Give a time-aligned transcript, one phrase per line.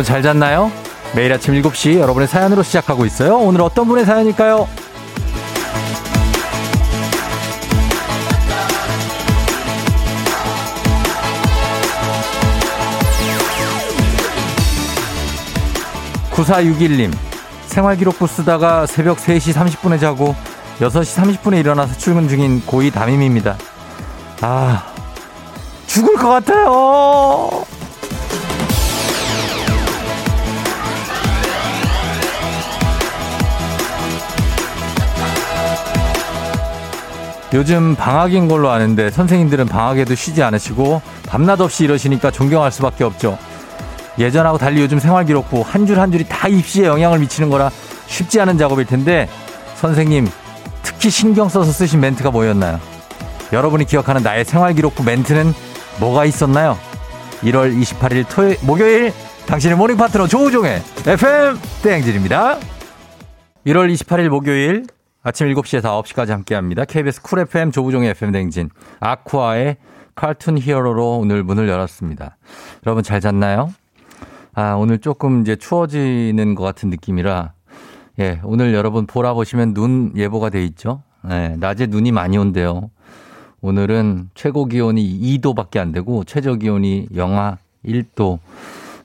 [0.00, 0.72] 여러분 잘 잤나요?
[1.14, 3.36] 매일 아침 7시 여러분의 사연으로 시작하고 있어요.
[3.36, 4.66] 오늘 어떤 분의 사연일까요?
[16.30, 17.12] 9461님,
[17.66, 20.34] 생활기록부 쓰다가 새벽 3시 30분에 자고
[20.78, 23.58] 6시 30분에 일어나서 출근 중인 고2 담임입니다.
[24.40, 24.86] 아,
[25.86, 27.69] 죽을 것 같아요!
[37.52, 43.36] 요즘 방학인 걸로 아는데 선생님들은 방학에도 쉬지 않으시고 밤낮 없이 이러시니까 존경할 수밖에 없죠.
[44.18, 47.70] 예전하고 달리 요즘 생활기록부 한 줄 한 줄이 다 입시에 영향을 미치는 거라
[48.06, 49.28] 쉽지 않은 작업일 텐데
[49.76, 50.28] 선생님
[50.82, 52.78] 특히 신경 써서 쓰신 멘트가 뭐였나요?
[53.52, 55.52] 여러분이 기억하는 나의 생활기록부 멘트는
[55.98, 56.78] 뭐가 있었나요?
[57.42, 59.12] 1월 28일 토요일 목요일
[59.46, 62.58] 당신의 모닝 파트너 조우종의 FM 대행진입니다.
[63.66, 64.84] 1월 28일 목요일
[65.22, 66.86] 아침 7시에서 9시까지 함께합니다.
[66.86, 69.76] KBS 쿨 FM 조우종의 FM 대행진 아쿠아의
[70.14, 72.38] 칼툰 히어로로 오늘 문을 열었습니다.
[72.86, 73.70] 여러분 잘 잤나요?
[74.54, 77.52] 아, 오늘 조금 이제 추워지는 것 같은 느낌이라,
[78.18, 81.02] 예, 오늘 여러분 보라 보시면 눈 예보가 돼 있죠?
[81.30, 82.90] 예, 낮에 눈이 많이 온대요.
[83.60, 88.38] 오늘은 최고 기온이 2도밖에 안 되고, 최저 기온이 영하 1도,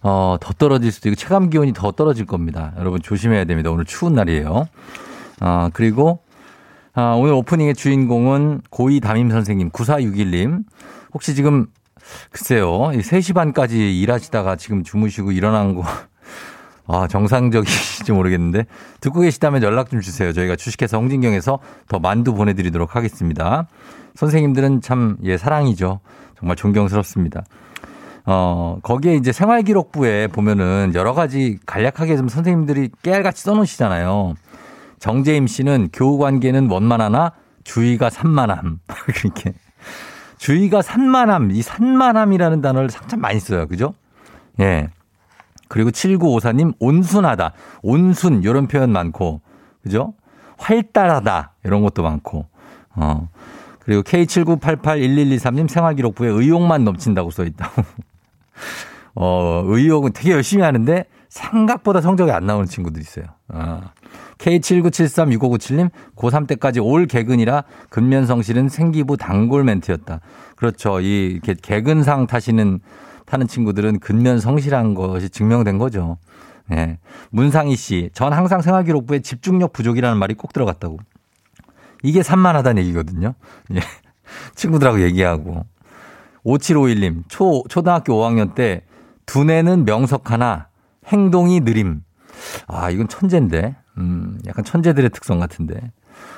[0.02, 2.74] 어, 더 떨어질 수도 있고, 체감 기온이 더 떨어질 겁니다.
[2.78, 3.70] 여러분 조심해야 됩니다.
[3.70, 4.68] 오늘 추운 날이에요.
[5.40, 6.20] 아, 그리고,
[6.94, 10.64] 아, 오늘 오프닝의 주인공은 고2 담임 선생님, 9461님.
[11.14, 11.68] 혹시 지금
[12.32, 12.70] 글쎄요.
[12.70, 15.84] 3시 반까지 일하시다가 지금 주무시고 일어난 거,
[16.88, 18.66] 아, 정상적이실지 모르겠는데,
[19.02, 20.32] 듣고 계시다면 연락 좀 주세요.
[20.32, 23.68] 저희가 주식회사 홍진경에서 더 만두 보내 드리도록 하겠습니다.
[24.16, 26.00] 선생님들은 참, 예, 사랑이죠.
[26.40, 27.44] 정말 존경스럽습니다.
[28.26, 34.36] 어, 거기에 이제 생활기록부에 보면은 여러 가지 간략하게 좀 선생님들이 깨알같이 써놓으시잖아요.
[35.06, 37.34] 정재임 씨는 교우 관계는 원만하나
[37.64, 38.80] 주의가 산만함.
[38.88, 39.54] 그렇게.
[40.40, 43.68] 주의가 산만함, 이 산만함이라는 단어를 참 많이 써요.
[43.68, 43.94] 그죠?
[44.60, 44.90] 예.
[45.68, 47.52] 그리고 7954님, 온순하다.
[47.84, 49.42] 온순, 이런 표현 많고.
[49.84, 50.16] 그죠?
[50.58, 51.54] 활달하다.
[51.66, 52.48] 이런 것도 많고.
[52.96, 53.30] 어.
[53.82, 57.84] 그리고 K79881123님 생활기록부에 의욕만 넘친다고 써 있다고.
[59.14, 63.26] 어, 의욕은 되게 열심히 하는데 생각보다 성적이 안 나오는 친구도 있어요.
[63.50, 63.82] 어.
[64.38, 70.20] K79736597님, 고3 때까지 올 개근이라 근면성실은 생기부 단골 멘트였다.
[70.56, 71.00] 그렇죠.
[71.02, 72.80] 이 개근상 타시는,
[73.26, 76.18] 타는 친구들은 근면성실한 것이 증명된 거죠.
[76.72, 76.76] 예.
[76.76, 77.00] 네.
[77.30, 80.98] 문상희 씨, 전 항상 생활기록부에 집중력 부족이라는 말이 꼭 들어갔다고.
[82.04, 83.34] 이게 산만하다는 얘기거든요.
[83.74, 83.80] 예.
[84.56, 85.66] 친구들하고 얘기하고.
[86.46, 88.82] 5751님, 초, 초등학교 5학년 때
[89.26, 90.68] 두뇌는 명석 하나
[91.08, 92.02] 행동이 느림.
[92.68, 93.76] 아, 이건 천재인데.
[93.98, 95.92] 음, 약간 천재들의 특성 같은데.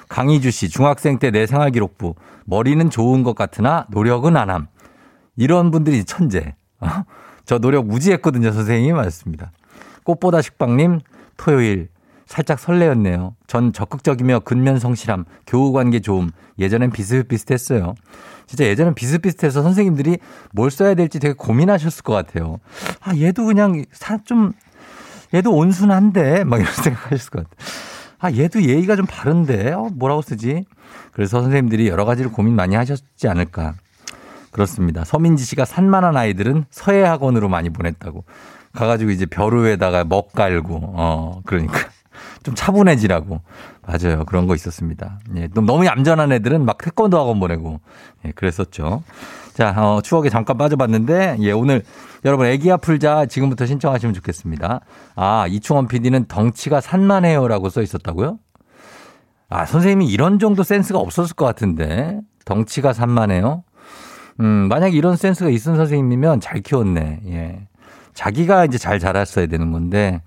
[0.10, 2.16] 강희주 씨, 중학생 때 내 생활기록부.
[2.46, 4.68] 머리는 좋은 것 같으나 노력은 안 함.
[5.36, 6.56] 이런 분들이 천재.
[6.80, 6.88] 어?
[7.46, 9.52] 저 노력 무지했거든요, 선생님이 맞습니다.
[10.04, 11.00] 꽃보다 식빵님,
[11.38, 11.90] 토요일.
[12.26, 13.36] 살짝 설레었네요.
[13.48, 16.30] 전 적극적이며 근면 성실함, 교우 관계 좋음.
[16.60, 17.96] 예전엔 비슷비슷했어요.
[18.48, 20.18] 진짜 예전엔 비슷비슷해서 선생님들이
[20.52, 22.60] 뭘 써야 될지 되게 고민하셨을 것 같아요.
[23.00, 23.86] 아, 얘도 그냥
[24.26, 24.52] 좀
[25.34, 27.68] 얘도 온순한데 막 이런 생각하실 것 같아요.
[28.20, 30.66] 아 얘도 예의가 좀 바른데 어, 뭐라고 쓰지?
[31.12, 33.76] 그래서 선생님들이 여러 가지를 고민 많이 하셨지 않을까.
[34.52, 35.04] 그렇습니다.
[35.04, 38.24] 서민지 씨가 산만한 아이들은 서예 학원으로 많이 보냈다고.
[38.74, 41.80] 가가지고 이제 벼루에다가 먹 깔고 어 그러니까
[42.48, 43.42] 좀 차분해지라고.
[43.86, 44.24] 맞아요.
[44.24, 45.20] 그런 거 있었습니다.
[45.36, 47.82] 예, 너무 얌전한 애들은 막 태권도 학원 보내고
[48.24, 49.04] 예, 그랬었죠.
[49.54, 51.84] 자, 어, 추억에 잠깐 빠져봤는데 예, 오늘
[52.24, 54.80] 여러분 애기야 풀자 지금부터 신청하시면 좋겠습니다.
[55.18, 58.40] 아, 이충원 PD는 덩치가 산만해요라고 써 있었다고요?
[59.50, 62.22] 아, 선생님이 이런 정도 센스가 없었을 것 같은데.
[62.46, 63.66] 덩치가 산만해요?
[64.40, 67.24] 음, 만약에 이런 센스가 있은 선생님이면 잘 키웠네.
[67.28, 67.68] 예.
[68.14, 70.22] 자기가 이제 잘 자랐어야 되는 건데.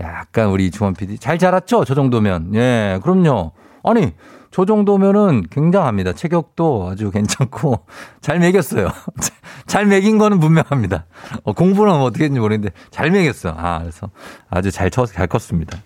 [0.00, 1.84] 약간 우리 이충원 PD 잘 자랐죠?
[1.84, 2.54] 저 정도면.
[2.54, 3.52] 예, 그럼요.
[3.82, 4.12] 아니,
[4.50, 6.12] 저 정도면은 굉장합니다.
[6.12, 7.84] 체격도 아주 괜찮고
[8.20, 8.88] 잘 먹였어요.
[9.66, 11.06] 잘 먹인 거는 분명합니다.
[11.44, 13.54] 어, 공부는 어떻게 했는지 모르겠는데 잘 먹였어.
[13.56, 14.10] 아, 그래서
[14.48, 15.78] 아주 잘 쳐, 잘 컸습니다.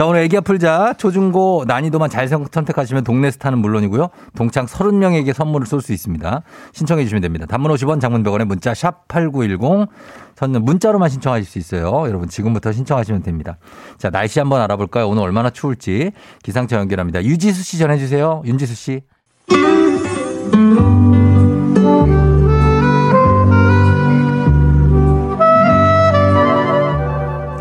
[0.00, 4.08] 자, 오늘 애기 아플자 초중고 난이도만 잘 선택하시면 동네 스타는 물론이고요.
[4.34, 6.42] 동창 30명에게 선물을 쏠 수 있습니다.
[6.72, 7.44] 신청해 주시면 됩니다.
[7.44, 9.90] 단문 50원, 장문 100원에 문자 샵 8910.
[10.36, 12.08] 저는 문자로만 신청하실 수 있어요.
[12.08, 13.58] 여러분 지금부터 신청하시면 됩니다.
[13.98, 15.06] 자, 날씨 한번 알아볼까요?
[15.06, 16.12] 오늘 얼마나 추울지
[16.42, 17.22] 기상청 연결합니다.
[17.22, 18.40] 유지수 씨 전해 주세요.
[18.46, 19.02] 윤지수 씨.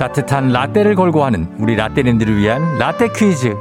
[0.09, 3.55] 따뜻한 라떼를 걸고 하는 우리 라떼님들을 위한 라떼 퀴즈.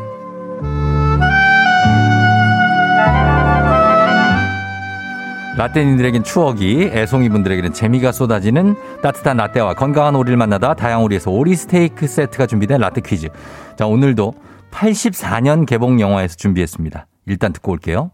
[5.58, 12.80] 라떼님들에겐 추억이, 애송이분들에게는 재미가 쏟아지는 따뜻한 라떼와 건강한 오리를 만나다 다양오리에서 오리 스테이크 세트가 준비된
[12.80, 13.28] 라떼 퀴즈.
[13.76, 14.32] 자, 오늘도
[14.70, 17.06] 84년 개봉 영화에서 준비했습니다.
[17.26, 18.10] 일단 듣고 올게요.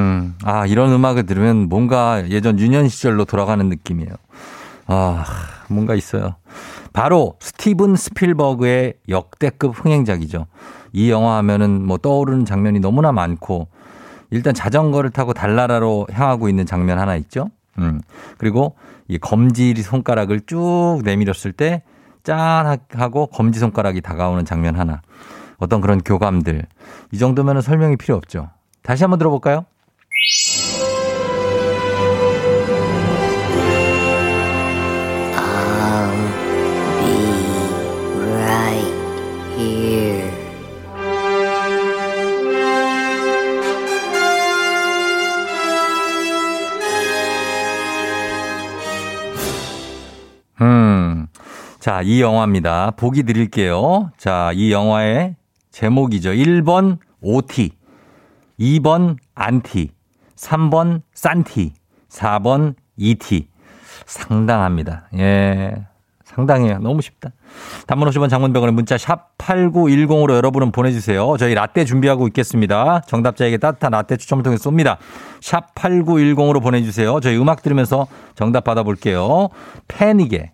[0.00, 4.10] 음, 아, 이런 음악을 들으면 뭔가 예전 유년 시절로 돌아가는 느낌이에요.
[4.86, 5.24] 아,
[5.68, 6.36] 뭔가 있어요.
[6.92, 10.46] 바로 스티븐 스필버그의 역대급 흥행작이죠.
[10.92, 13.68] 이 영화 하면은 뭐 떠오르는 장면이 너무나 많고
[14.30, 17.50] 일단 자전거를 타고 달나라로 향하고 있는 장면 하나 있죠.
[17.78, 18.00] 음.
[18.38, 18.76] 그리고
[19.06, 21.82] 이 검지 손가락을 쭉 내밀었을 때
[22.22, 25.00] 짠 하고 검지 손가락이 다가오는 장면 하나.
[25.58, 26.66] 어떤 그런 교감들.
[27.12, 28.50] 이 정도면 설명이 필요 없죠.
[28.82, 29.64] 다시 한번 들어볼까요?
[51.80, 52.90] 자, 이 영화입니다.
[52.90, 54.10] 보기 드릴게요.
[54.18, 55.36] 자, 이 영화의
[55.70, 56.32] 제목이죠.
[56.32, 57.70] 1번 OT,
[58.60, 59.90] 2번 안티,
[60.36, 61.72] 3번 싼티,
[62.10, 63.48] 4번 ET.
[64.04, 65.08] 상당합니다.
[65.14, 65.86] 예.
[66.24, 66.78] 상당해요.
[66.80, 67.30] 너무 쉽다.
[67.86, 71.36] 단문 50원 장문병원의 문자 샵 8910으로 여러분은 보내주세요.
[71.38, 73.00] 저희 라떼 준비하고 있겠습니다.
[73.06, 74.98] 정답자에게 따뜻한 라떼 추첨을 통해 쏩니다.
[75.40, 77.20] 샵 8910으로 보내주세요.
[77.20, 79.48] 저희 음악 들으면서 정답 받아볼게요.
[79.88, 80.52] 패닉의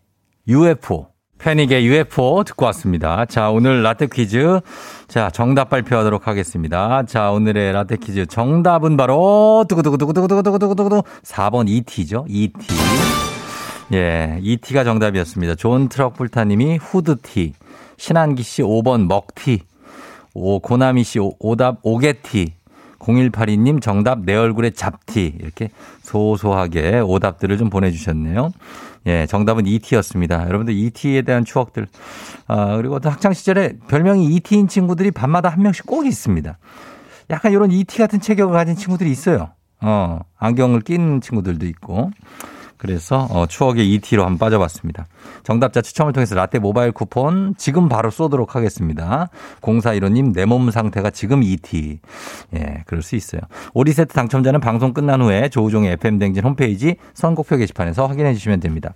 [0.48, 1.15] UFO.
[1.38, 3.24] 패닉의 UFO 듣고 왔습니다.
[3.26, 4.60] 자, 오늘 라떼 퀴즈.
[5.06, 7.02] 자, 정답 발표하도록 하겠습니다.
[7.04, 8.26] 자, 오늘의 라떼 퀴즈.
[8.26, 12.24] 정답은 바로, 두구두구두구두구두구두구두구 4번 ET죠.
[12.28, 12.54] ET.
[13.92, 15.54] 예, ET가 정답이었습니다.
[15.54, 17.52] 존 트라볼타님이 후드티.
[17.98, 19.60] 신한기 씨 5번 먹티.
[20.34, 22.54] 오, 고나미 씨 오, 오답 오게티.
[22.98, 25.34] 0182님 정답 내 얼굴에 잡티.
[25.40, 25.70] 이렇게
[26.02, 28.50] 소소하게 오답들을 좀 보내주셨네요.
[29.06, 30.46] 예, 정답은 ET였습니다.
[30.46, 31.86] 여러분들 ET에 대한 추억들.
[32.48, 36.58] 아, 그리고 또 학창시절에 별명이 ET인 친구들이 밤마다 한 명씩 꼭 있습니다.
[37.30, 39.50] 약간 이런 ET 같은 체격을 가진 친구들이 있어요.
[39.80, 42.10] 어, 안경을 낀 친구들도 있고.
[42.78, 45.06] 그래서 어, 추억의 ET로 한번 빠져봤습니다.
[45.44, 49.30] 정답자 추첨을 통해서 라떼 모바일 쿠폰 지금 바로 쏘도록 하겠습니다.
[49.62, 52.00] 0415님 내 몸 상태가 지금 ET.
[52.54, 53.40] 예, 그럴 수 있어요.
[53.72, 58.94] 오리 세트 당첨자는 방송 끝난 후에 조우종의 FM대행진 홈페이지 선곡표 게시판에서 확인해 주시면 됩니다.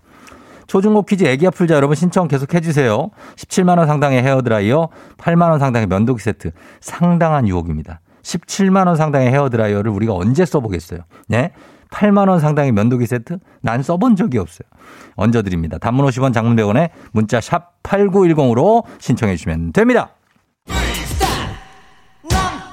[0.70, 3.10] 초중고 퀴즈 애기야 풀자 여러분 신청 계속 해주세요.
[3.34, 6.52] 17만원 상당의 헤어드라이어, 8만원 상당의 면도기 세트.
[6.80, 8.00] 상당한 유혹입니다.
[8.22, 11.00] 17만원 상당의 헤어드라이어를 우리가 언제 써보겠어요?
[11.26, 11.50] 네?
[11.90, 13.38] 8만 원 상당의 면도기 세트?
[13.62, 14.68] 난 써본 적이 없어요.
[15.16, 15.78] 얹어드립니다.
[15.78, 20.14] 단문 50원 장문 100원에 문자 샵 8910으로 신청해 주시면 됩니다.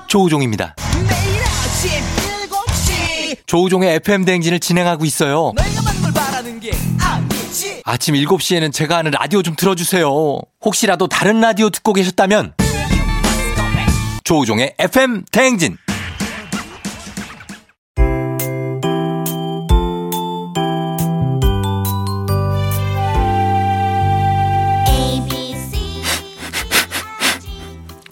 [0.08, 0.76] 조우종입니다.
[3.48, 5.54] 조우종의 FM 대행진을 진행하고 있어요.
[7.86, 10.10] 아침 7시에는 제가 하는 라디오 좀 들어주세요.
[10.64, 12.54] 혹시라도 다른 라디오 듣고 계셨다면.
[14.24, 15.78] 조우종의 FM 대행진.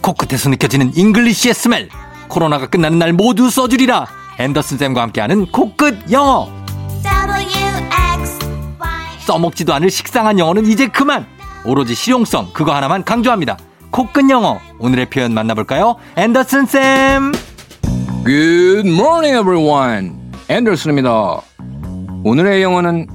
[0.02, 1.90] 코끝에서 느껴지는 English의 smell.
[2.28, 4.08] 코로나가 끝나는 날 모두 써주리라.
[4.40, 6.52] 앤더슨 쌤과 함께하는 코끝 영어
[9.26, 11.26] 써먹지도 않을 식상한 영어는 이제 그만.
[11.66, 13.58] 오로지 실용성 그거 하나만 강조합니다.
[13.90, 14.60] 코끝 영어.
[14.78, 15.96] 오늘의 표현 만나볼까요?
[16.16, 17.32] 앤더슨 쌤.
[18.24, 20.14] Good morning everyone.
[20.48, 21.42] 앤더슨입니다.
[22.24, 23.08] 오늘의 영어는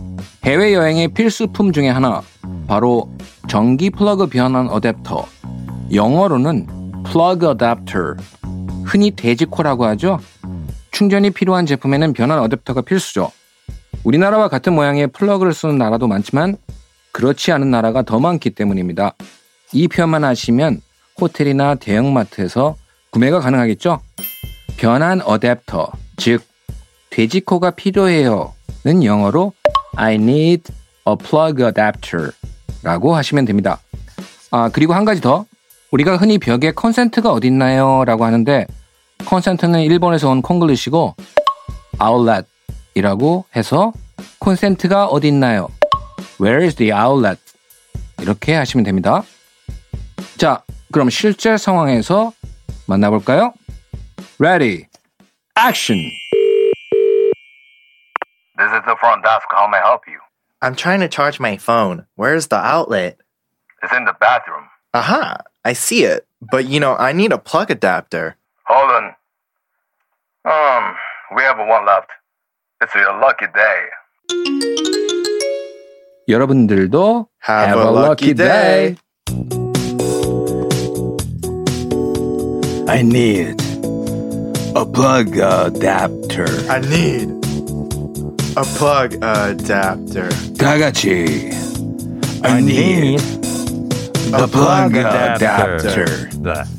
[0.44, 2.22] 해외여행의 필수품 중에 하나
[2.66, 3.12] 바로
[3.48, 5.24] 전기 플러그 변환 어댑터.
[5.92, 6.66] 영어로는
[7.04, 8.14] plug adapter,
[8.84, 10.18] 흔히 돼지코라고 하죠.
[10.92, 13.30] 충전이 필요한 제품에는 변환 어댑터가 필수죠.
[14.04, 16.56] 우리나라와 같은 모양의 플러그를 쓰는 나라도 많지만
[17.12, 19.14] 그렇지 않은 나라가 더 많기 때문입니다.
[19.72, 20.80] 이 표현만 하시면
[21.20, 22.76] 호텔이나 대형마트에서
[23.10, 24.00] 구매가 가능하겠죠?
[24.76, 26.42] 변환 어댑터, 즉
[27.10, 29.52] 돼지코가 필요해요는 영어로
[29.96, 30.72] I need
[31.06, 32.30] a plug adapter
[32.82, 33.80] 라고 하시면 됩니다.
[34.50, 35.44] 아, 그리고 한 가지 더
[35.90, 38.04] 우리가 흔히 벽에 컨센트가 어딨나요?
[38.06, 38.66] 라고 하는데
[39.26, 41.14] 컨센트는 일본에서 온 콩글리시고
[41.98, 42.46] 아울렛
[42.93, 43.91] 이라고 해서
[44.39, 45.69] 콘센트가 어디 있나요?
[46.39, 47.41] Where is the outlet?
[48.21, 49.23] 이렇게 하시면 됩니다.
[50.37, 52.31] 자, 그럼 실제 상황에서
[52.87, 53.53] 만나볼까요?
[54.39, 54.87] Ready,
[55.57, 55.99] action!
[58.57, 59.47] This is the front desk.
[59.51, 60.19] How may I help you?
[60.61, 62.05] I'm trying to charge my phone.
[62.15, 63.17] Where's the outlet?
[63.83, 64.63] It's in the bathroom.
[64.93, 66.25] Aha, I see it.
[66.41, 68.37] But you know, I need a plug adapter.
[68.65, 69.03] Hold on.
[70.45, 70.95] Um,
[71.35, 72.09] we have one left.
[72.81, 73.89] It's your lucky day.
[76.27, 78.95] 여러분들도 Have, a, lucky day.
[82.87, 83.61] I need
[84.75, 86.47] a plug adapter.
[86.69, 87.29] I need
[88.57, 90.29] a plug adapter.
[90.57, 91.51] 다 같이
[92.43, 93.21] I need
[94.33, 96.03] a plug adapter.
[96.35, 96.78] adapter.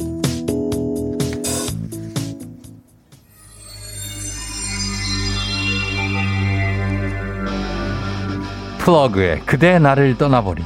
[8.83, 10.65] 플러그의 그대 나를 떠나버린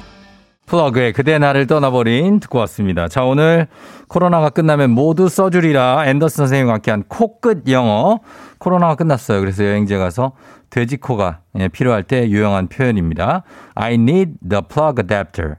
[0.67, 3.09] 플러그의 그대 나를 떠나버린 듣고 왔습니다.
[3.09, 3.67] 자 오늘
[4.07, 8.19] 코로나가 끝나면 모두 써주리라 앤더슨 선생님과 함께한 코끝 영어
[8.57, 9.41] 코로나가 끝났어요.
[9.41, 10.31] 그래서 여행지에 가서
[10.69, 13.43] 돼지코가 예, 필요할 때 유용한 표현입니다.
[13.75, 15.55] I need the plug adapter.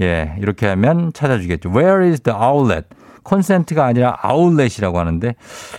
[0.00, 1.70] 예, 이렇게 하면 찾아주겠죠.
[1.70, 2.86] Where is the outlet?
[3.28, 5.34] 콘센트가 아니라 아울렛이라고 하는데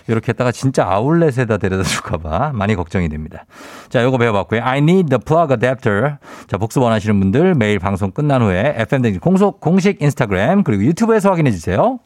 [0.08, 3.46] 이렇게 했다가 진짜 아울렛에다 데려다 줄까봐 많이 걱정이 됩니다.
[3.90, 4.62] 자, 요거 배워봤고요.
[4.64, 6.18] I need the plug adapter.
[6.48, 11.30] 자, 복습 원하시는 분들 매일 방송 끝난 후에 FM 대행진 공속 공식 인스타그램 그리고 유튜브에서
[11.30, 12.00] 확인해 주세요.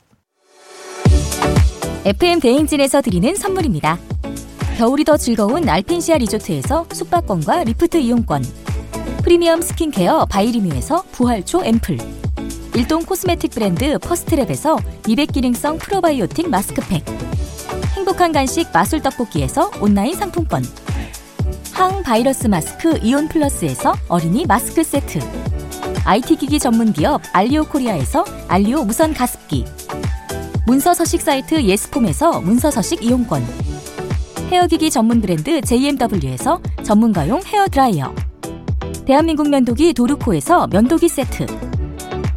[2.05, 3.97] FM 대행진에서 드리는 선물입니다.
[4.77, 8.43] 겨울이 더 즐거운 알펜시아 리조트에서 숙박권과 리프트 이용권.
[9.23, 11.97] 프리미엄 스킨케어 바이리뮤에서 부활초 앰플.
[12.75, 17.03] 일동 코스메틱 브랜드 퍼스트랩에서 미백 기능성 프로바이오틱 마스크팩.
[17.95, 20.65] 행복한 간식 마술 떡볶이에서 온라인 상품권.
[21.71, 25.19] 항바이러스 마스크 이온 플러스에서 어린이 마스크 세트.
[26.03, 29.65] IT 기기 전문 기업 알리오 코리아에서 알리오 무선 가습기.
[30.65, 33.45] 문서 서식 사이트 예스폼에서 문서 서식 이용권.
[34.51, 38.13] 헤어기기 전문 브랜드 JMW에서 전문가용 헤어 드라이어.
[39.05, 41.72] 대한민국 면도기 도르코에서 면도기 세트.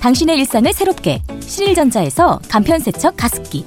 [0.00, 3.64] 당신의 일상을 새롭게 신일전자에서 간편세척 가습기.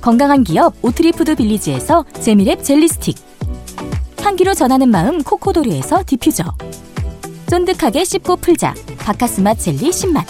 [0.00, 3.16] 건강한 기업 오트리푸드 빌리지에서 재미랩 젤리 스틱.
[4.20, 6.44] 향기로 전하는 마음 코코도리에서 디퓨저.
[7.46, 10.24] 쫀득하게 씹고 풀자 바카스맛 젤리 10만.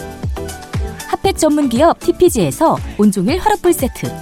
[1.09, 4.13] 핫팩 전문 기업 TPG에서 온종일 화롯불 세트.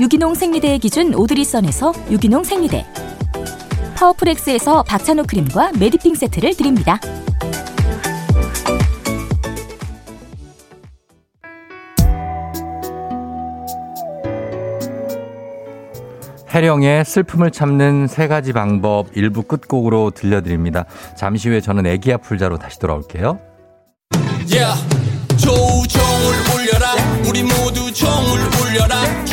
[0.00, 2.86] 유기농 생리대의 기준 오드리선에서 유기농 생리대.
[3.96, 7.00] 파워풀엑스에서 박찬호 크림과 메디핑 세트를 드립니다.
[16.56, 20.86] 해령의 슬픔을 참는 세 가지 방법 일부 끝곡으로 들려드립니다.
[21.14, 23.38] 잠시 후에 저는 애기야 풀자로 다시 돌아올게요.
[24.48, 24.80] Yeah.
[25.36, 26.94] 조우종을 울려라
[27.28, 29.25] 우리 모두 종을 울려라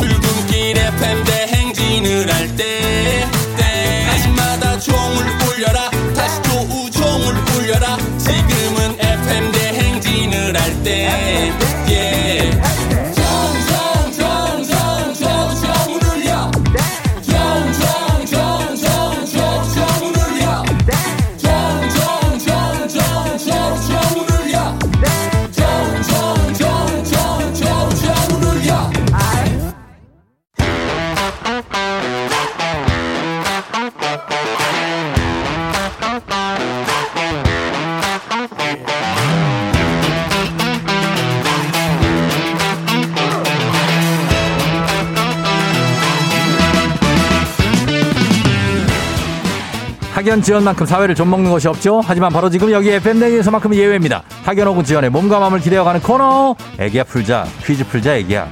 [50.34, 52.02] 학연 지연만큼 사회를 좀 먹는 것이 없죠.
[52.04, 54.24] 하지만 바로 지금 여기 FM댕에서만큼은 예외입니다.
[54.44, 56.56] 학연 혹은 지연의 몸과 마음을 기대어가는 코너.
[56.80, 57.46] 애기야 풀자.
[57.63, 58.50] 퀴즈 풀자 애기야.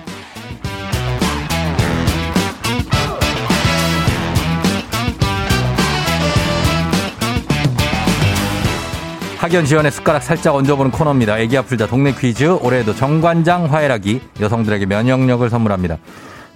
[9.40, 11.40] 학연 지연의 숟가락 살짝 얹어보는 코너입니다.
[11.40, 12.60] 애기 아플자 동네 퀴즈.
[12.62, 15.98] 올해에도 정관장 화해락이 여성들에게 면역력을 선물합니다.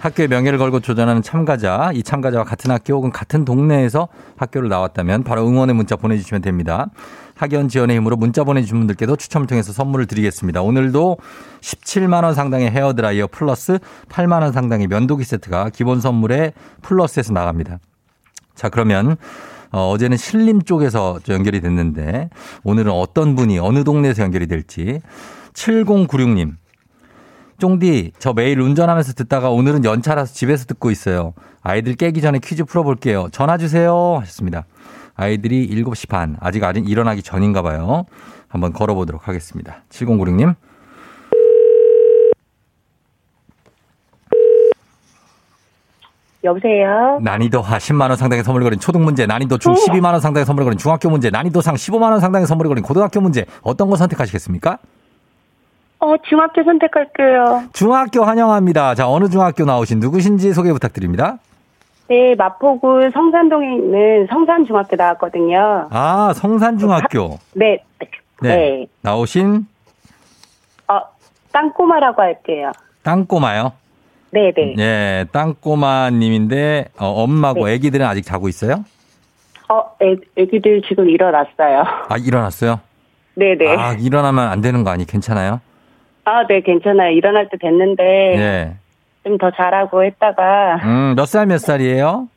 [0.06, 5.46] 학교의 명예를 걸고 도전하는 참가자, 이 참가자와 같은 학교 혹은 같은 동네에서 학교를 나왔다면 바로
[5.48, 6.86] 응원의 문자 보내주시면 됩니다.
[7.34, 10.62] 학연 지원의 힘으로 문자 보내주신 분들께도 추첨을 통해서 선물을 드리겠습니다.
[10.62, 11.18] 오늘도
[11.60, 17.80] 17만원 상당의 헤어드라이어 플러스 8만원 상당의 면도기 세트가 기본 선물에 플러스에서 나갑니다.
[18.54, 19.16] 자, 그러면
[19.72, 22.30] 어, 어제는 신림 쪽에서 연결이 됐는데
[22.62, 25.00] 오늘은 어떤 분이 어느 동네에서 연결이 될지
[25.54, 26.54] 7096님.
[27.58, 31.32] 쫑디, 저 매일 운전하면서 듣다가 오늘은 연차라서 집에서 듣고 있어요.
[31.62, 33.28] 아이들 깨기 전에 퀴즈 풀어볼게요.
[33.32, 34.18] 전화 주세요.
[34.20, 34.66] 하셨습니다.
[35.14, 38.04] 아이들이 7시 반, 아직 아직 일어나기 전인가 봐요.
[38.48, 39.82] 한번 걸어보도록 하겠습니다.
[39.88, 40.54] 7096님.
[46.44, 47.18] 여보세요?
[47.22, 50.64] 난이도 하 10만 원 상당의 선물 걸린 초등 문제, 난이도 중 12만 원 상당의 선물
[50.64, 54.78] 걸린 중학교 문제, 난이도 상 15만 원 상당의 선물 걸린 고등학교 문제 어떤 거 선택하시겠습니까?
[56.06, 57.64] 어, 중학교 선택할게요.
[57.72, 58.94] 중학교 환영합니다.
[58.94, 61.38] 자, 어느 중학교 나오신 누구신지 소개 부탁드립니다.
[62.08, 65.88] 네, 마포구 성산동에 있는 성산중학교 나왔거든요.
[65.90, 67.38] 아, 성산중학교.
[67.54, 67.82] 네,
[68.40, 68.56] 네.
[68.56, 68.86] 네.
[69.02, 69.66] 나오신
[70.86, 71.00] 어,
[71.52, 72.70] 땅꼬마라고 할게요.
[73.02, 73.72] 땅꼬마요.
[74.30, 74.74] 네 네.
[74.78, 77.74] 예, 땅꼬마 님인데 어, 엄마고 네.
[77.74, 78.84] 애기들은 아직 자고 있어요?
[79.68, 81.84] 어, 애, 애기들 지금 일어났어요.
[82.08, 82.78] 아, 일어났어요?
[83.34, 83.76] 네네.
[83.76, 85.60] 아, 일어나면 안 되는 거 아니 괜찮아요?
[86.26, 87.12] 아, 네, 괜찮아요.
[87.12, 88.04] 일어날 때 됐는데,
[88.36, 88.74] 예.
[89.24, 92.28] 좀더 자라고 했다가, 음, 몇 살 몇 살이에요?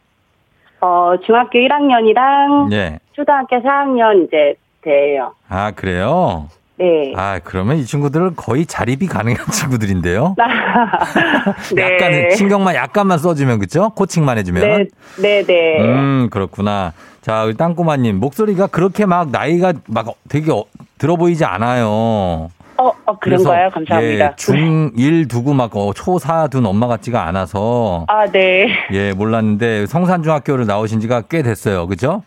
[0.81, 2.99] 어, 중학교 1학년이랑 예.
[3.13, 5.33] 초등학교 4학년 이제 돼요.
[5.49, 6.47] 아, 그래요?
[6.77, 7.13] 네.
[7.17, 10.35] 아, 그러면 이 친구들은 거의 자립이 가능한 친구들인데요?
[11.75, 11.81] 네.
[11.95, 13.89] 약간 신경만 약간만 써주면 그죠?
[13.95, 14.63] 코칭만 해주면.
[14.63, 14.85] 네,
[15.21, 15.81] 네, 네.
[15.81, 16.93] 음 그렇구나.
[17.21, 20.63] 자 우리 땅꼬마님 목소리가 그렇게 막 나이가 막 되게 어-
[20.97, 22.49] 들어 보이지 않아요.
[22.79, 23.69] 어, 어, 그런가요?
[23.69, 24.25] 감사합니다.
[24.25, 28.69] 예, 중1 두고 막 어, 초4 둔 엄마 같지가 않아서 아, 네.
[28.93, 31.87] 예 몰랐는데 성산중학교를 나오신 지가 꽤 됐어요.
[31.87, 32.23] 그죠?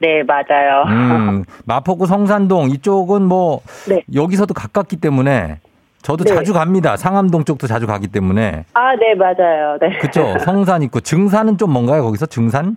[0.00, 0.84] 네, 맞아요.
[0.88, 4.02] 음 마포구 성산동 이쪽은 뭐 네.
[4.12, 5.58] 여기서도 가깝기 때문에
[6.02, 6.34] 저도 네.
[6.34, 6.96] 자주 갑니다.
[6.96, 9.78] 상암동 쪽도 자주 가기 때문에 아, 네, 맞아요.
[9.80, 9.96] 네.
[9.98, 10.38] 그죠?
[10.44, 12.02] 성산 있고 증산은 좀 뭔가요?
[12.02, 12.76] 거기서 증산?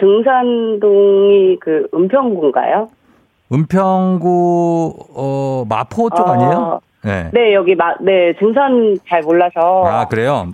[0.00, 2.88] 증산동이 그 은평구인가요?
[3.52, 6.80] 은평구 어 마포 쪽 어, 아니에요?
[7.04, 7.30] 네.
[7.32, 9.84] 네, 여기 마, 네, 증산 잘 몰라서.
[9.86, 10.48] 아 그래요?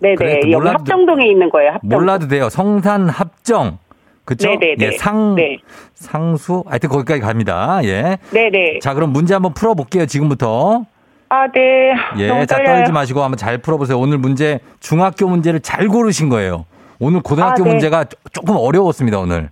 [0.00, 0.40] 네, 그래, 네.
[0.40, 1.72] 또 여기 몰라도- 합정동에 있는 거예요.
[1.72, 1.88] 합정.
[1.88, 2.48] 몰라도 돼요.
[2.50, 3.78] 성산 합정
[4.24, 4.48] 그쵸?
[4.50, 4.86] 네, 네, 네.
[4.86, 5.58] 예, 상 네.
[5.94, 7.80] 상수 하여튼 거기까지 갑니다.
[7.84, 8.18] 예.
[8.30, 8.78] 네, 네.
[8.80, 10.06] 자 그럼 문제 한번 풀어볼게요.
[10.06, 10.84] 지금부터
[11.30, 11.92] 아, 네.
[12.18, 12.76] 예, 자 떨려요.
[12.76, 13.98] 떨지 마시고 한번 잘 풀어보세요.
[13.98, 16.64] 오늘 문제 중학교 문제를 잘 고르신 거예요.
[17.00, 17.70] 오늘 고등학교 아, 네.
[17.70, 19.18] 문제가 조- 조금 어려웠습니다.
[19.18, 19.50] 오늘.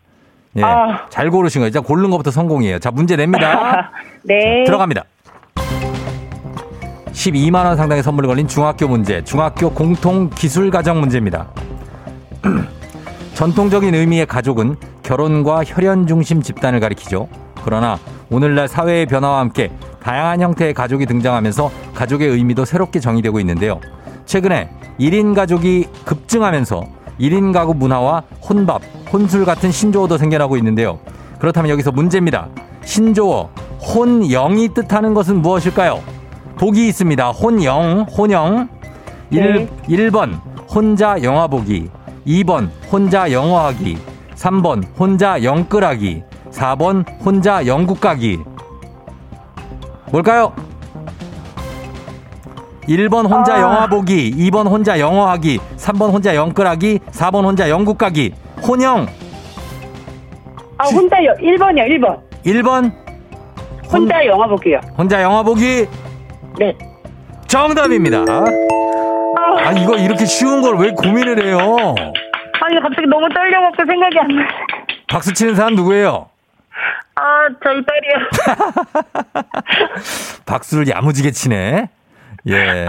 [0.57, 1.07] 예, 아.
[1.09, 1.71] 잘 고르신 거예요.
[1.71, 2.79] 자 고르는 것부터 성공이에요.
[2.79, 3.91] 자 문제 냅니다.
[4.23, 4.65] 네.
[4.65, 5.05] 들어갑니다.
[7.13, 11.49] 12만 원 상당의 선물이 걸린 중학교 문제, 중학교 공통 기술 가정 문제입니다.
[13.35, 17.29] 전통적인 의미의 가족은 결혼과 혈연 중심 집단을 가리키죠.
[17.65, 17.99] 그러나
[18.31, 19.71] 오늘날 사회의 변화와 함께
[20.03, 23.81] 다양한 형태의 가족이 등장하면서 가족의 의미도 새롭게 정의되고 있는데요.
[24.27, 26.83] 최근에 1인 가족이 급증하면서
[27.23, 28.83] 1인 가구 문화와 혼밥,
[29.13, 30.99] 혼술 같은 신조어도 생겨나고 있는데요.
[31.39, 32.49] 그렇다면 여기서 문제입니다.
[32.85, 36.03] 신조어 혼영이 뜻하는 것은 무엇일까요?
[36.57, 37.31] 보기 있습니다.
[37.31, 38.69] 혼영, 혼영.
[39.31, 39.69] 네.
[39.89, 41.89] 1, 1번 혼자 영화 보기,
[42.27, 43.99] 2번 혼자 영어하기,
[44.35, 48.41] 3번 혼자 영끌하기, 4번 혼자 영국 가기.
[50.11, 50.53] 뭘까요?
[52.89, 53.61] 1번 혼자 아.
[53.61, 58.35] 영화 보기, 2번 혼자 영어 하기, 3번 혼자 영끌하기, 4번 혼자 영국 가기.
[58.67, 59.07] 혼영
[60.79, 62.21] 아, 혼자 여, 1번이요, 1번.
[62.45, 62.93] 1번
[63.93, 64.81] 혼 자 영화 볼게요.
[64.97, 65.87] 혼자 영화 보기
[66.59, 66.77] 네.
[67.47, 68.19] 정답입니다.
[68.27, 68.45] 아,
[69.69, 71.59] 아 이거 이렇게 쉬운 걸 왜 고민을 해요?
[71.59, 74.43] 아니, 갑자기 너무 떨려갖고 생각이 안 나.
[75.09, 76.27] 박수 치는 사람 누구예요?
[77.15, 79.45] 아, 저희 딸이요.
[80.47, 81.89] 박수를 야무지게 치네.
[82.49, 82.87] 예.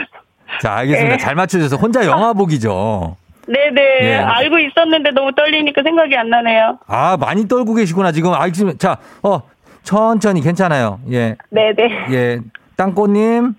[0.60, 1.16] 자, 알겠습니다.
[1.16, 1.22] 네.
[1.22, 3.16] 잘 맞춰줘서 혼자 영화 보기죠.
[3.46, 3.80] 네네.
[4.02, 4.14] 예.
[4.16, 6.78] 알고 있었는데 너무 떨리니까 생각이 안 나네요.
[6.86, 8.32] 아, 많이 떨고 계시구나, 지금.
[8.34, 9.42] 아, 지금, 자, 어,
[9.82, 10.98] 천천히 괜찮아요.
[11.10, 11.36] 예.
[11.50, 12.06] 네네.
[12.10, 12.40] 예.
[12.76, 13.54] 땅꽃님.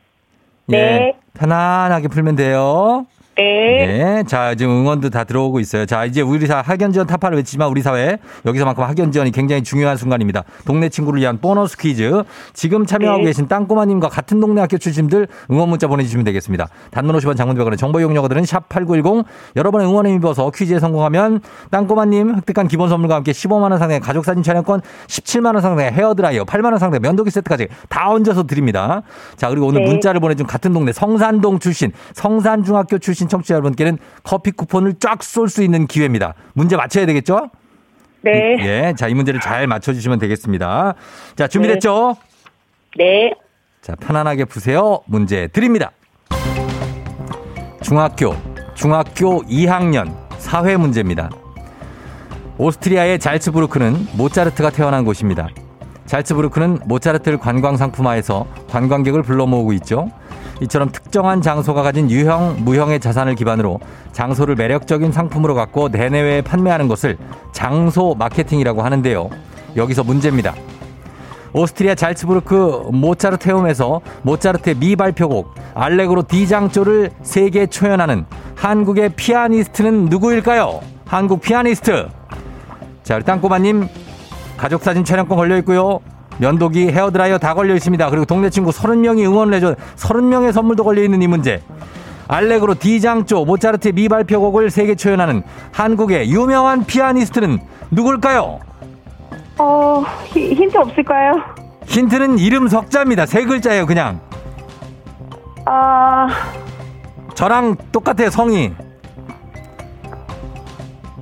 [0.72, 0.76] 예.
[0.76, 1.14] 네.
[1.36, 3.06] 편안하게 풀면 돼요.
[3.38, 3.86] 네.
[3.86, 4.24] 네.
[4.24, 5.86] 자, 지금 응원도 다 들어오고 있어요.
[5.86, 9.96] 자, 이제 우리 사 학연 지원 타파를 외치지만 우리 사회 여기서만큼 학연 지원이 굉장히 중요한
[9.96, 10.44] 순간입니다.
[10.66, 12.24] 동네 친구를 위한 보너스 퀴즈.
[12.54, 13.26] 지금 참여하고 네.
[13.26, 16.68] 계신 땅꼬마님과 같은 동네 학교 출신들 응원 문자 보내주시면 되겠습니다.
[16.90, 23.16] 단문 50원 장문병원의 정보 이용료들은 샵8910 여러분의 응원에 힘입어서 퀴즈에 성공하면 땅꼬마님 획득한 기본 선물과
[23.18, 29.04] 함께 15만원 상당의 가족사진 촬영권 17만원 상당의 헤어드라이어 8만원 상당의 면도기 세트까지 다 얹어서 드립니다.
[29.36, 29.92] 자, 그리고 오늘 네.
[29.92, 35.64] 문자를 보내준 같은 동네 성산동 출신 성산중학교 출신 청취자 여러분께는 커피 쿠폰을 쫙 쏠 수
[35.64, 36.34] 있는 기회입니다.
[36.54, 37.50] 문제 맞춰야 되겠죠?
[38.22, 38.56] 네.
[38.60, 38.94] 예.
[38.98, 40.96] 자, 이 문제를 잘 맞춰주시면 되겠습니다.
[41.36, 42.16] 자, 준비됐죠?
[42.98, 43.32] 네.
[43.82, 45.02] 자, 편안하게 푸세요.
[45.06, 45.92] 문제 드립니다.
[47.82, 48.36] 중학교,
[48.76, 51.30] 중학교 2학년 사회 문제입니다.
[52.58, 55.48] 오스트리아의 잘츠부르크는 모차르트가 태어난 곳입니다.
[56.08, 60.10] 잘츠부르크는 모차르트를 관광 상품화해서 관광객을 불러 모으고 있죠.
[60.62, 63.80] 이처럼 특정한 장소가 가진 유형, 무형의 자산을 기반으로
[64.14, 67.18] 장소를 매력적인 상품으로 갖고 내내외에 판매하는 것을
[67.52, 69.30] 장소 마케팅이라고 하는데요.
[69.76, 70.56] 여기서 문제입니다.
[71.54, 80.82] 오스트리아 잘츠부르크 모차르트 헤움에서 모차르트의 미발표곡 알레그로 디장조를 세계 초연하는 한국의 피아니스트는 누구일까요?
[81.06, 82.08] 한국 피아니스트.
[83.04, 83.88] 자, 우리 땅꼬마님
[84.58, 86.00] 가족사진 촬영권 걸려 있고요.
[86.40, 88.10] 면도기, 헤어드라이어 다 걸려 있습니다.
[88.10, 91.62] 그리고 동네 친구 30명이 응원을 해줘 30명의 선물도 걸려 있는 이 문제.
[92.28, 97.60] 알레그로 디장조 모차르트의 미발표곡을 세계 초연하는 한국의 유명한 피아니스트는
[97.92, 98.60] 누굴까요?
[99.60, 101.32] 어, 히- 힌트 없을까요?
[101.86, 103.26] 힌트는 이름 석자입니다.
[103.26, 104.20] 세 글자예요, 그냥.
[105.66, 106.28] 아,
[107.34, 108.74] 저랑 똑같아요, 성이.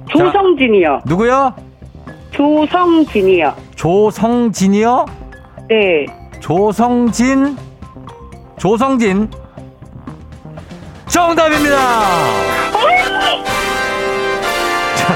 [0.09, 1.01] 조성진이요.
[1.05, 1.53] 누구요?
[2.35, 3.55] 조성진이요.
[3.75, 5.05] 조성진이요?
[5.69, 6.05] 네.
[6.41, 7.57] 조성진?
[8.57, 9.29] 조성진?
[11.07, 11.77] 정답입니다!
[14.97, 15.13] 자,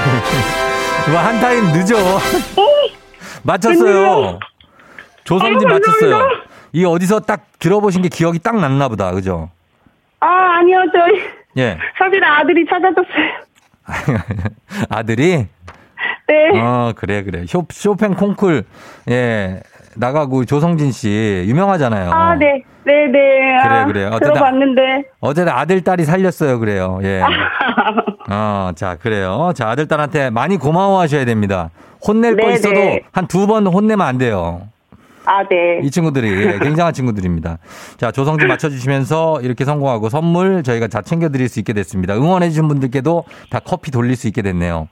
[1.08, 1.96] 이거 한 타임 늦어.
[3.42, 4.38] 맞췄어요.
[5.24, 6.28] 조성진 아유, 맞췄어요.
[6.72, 9.10] 이 어디서 딱 들어보신 게 기억이 딱 났나 보다.
[9.12, 9.50] 그죠?
[10.20, 10.26] 아,
[10.58, 10.78] 아니요.
[10.92, 11.20] 저희
[11.58, 11.76] 예.
[11.98, 13.30] 사실 아들이 찾아줬어요.
[14.88, 15.46] 아들이?
[16.30, 16.60] 네.
[16.60, 17.44] 어, 그래, 그래.
[17.46, 18.62] 쇼, 쇼팽 콩쿨,
[19.10, 19.60] 예,
[19.96, 22.10] 나가고 조성진 씨, 유명하잖아요.
[22.12, 22.62] 아, 네.
[22.84, 23.58] 네, 네.
[23.58, 24.06] 아, 그래, 그래.
[24.06, 24.80] 어쨌든- 들어봤는데.
[25.20, 27.00] 어제는 아들, 딸이 살렸어요, 그래요.
[27.02, 27.20] 예.
[28.30, 29.52] 어, 자, 그래요.
[29.54, 31.70] 자, 아들, 딸한테 많이 고마워하셔야 됩니다.
[32.06, 33.00] 혼낼 거 네, 있어도 네.
[33.12, 34.62] 한두 번 혼내면 안 돼요.
[35.26, 35.80] 아, 네.
[35.82, 37.58] 이 친구들이 예, 굉장한 친구들입니다.
[37.98, 42.14] 자, 조성진 맞춰주시면서 이렇게 성공하고 선물 저희가 다 챙겨드릴 수 있게 됐습니다.
[42.14, 44.88] 응원해주신 분들께도 다 커피 돌릴 수 있게 됐네요.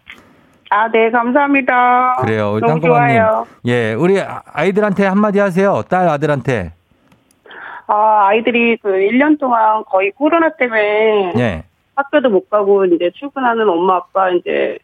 [0.70, 1.11] 아, 네.
[1.11, 2.16] 감사합니다.
[2.20, 2.52] 그래요.
[2.52, 3.16] 우리 너무 땅콩아님.
[3.16, 3.46] 좋아요.
[3.66, 4.20] 예, 우리
[4.52, 5.83] 아이들한테 한마디 하세요.
[5.88, 6.72] 딸 아들한테.
[7.87, 11.64] 아, 아이들이 그 1년 동안 거의 코로나 때문에 예.
[11.96, 14.78] 학교도 못 가고 이제 출근하는 엄마 아빠 이제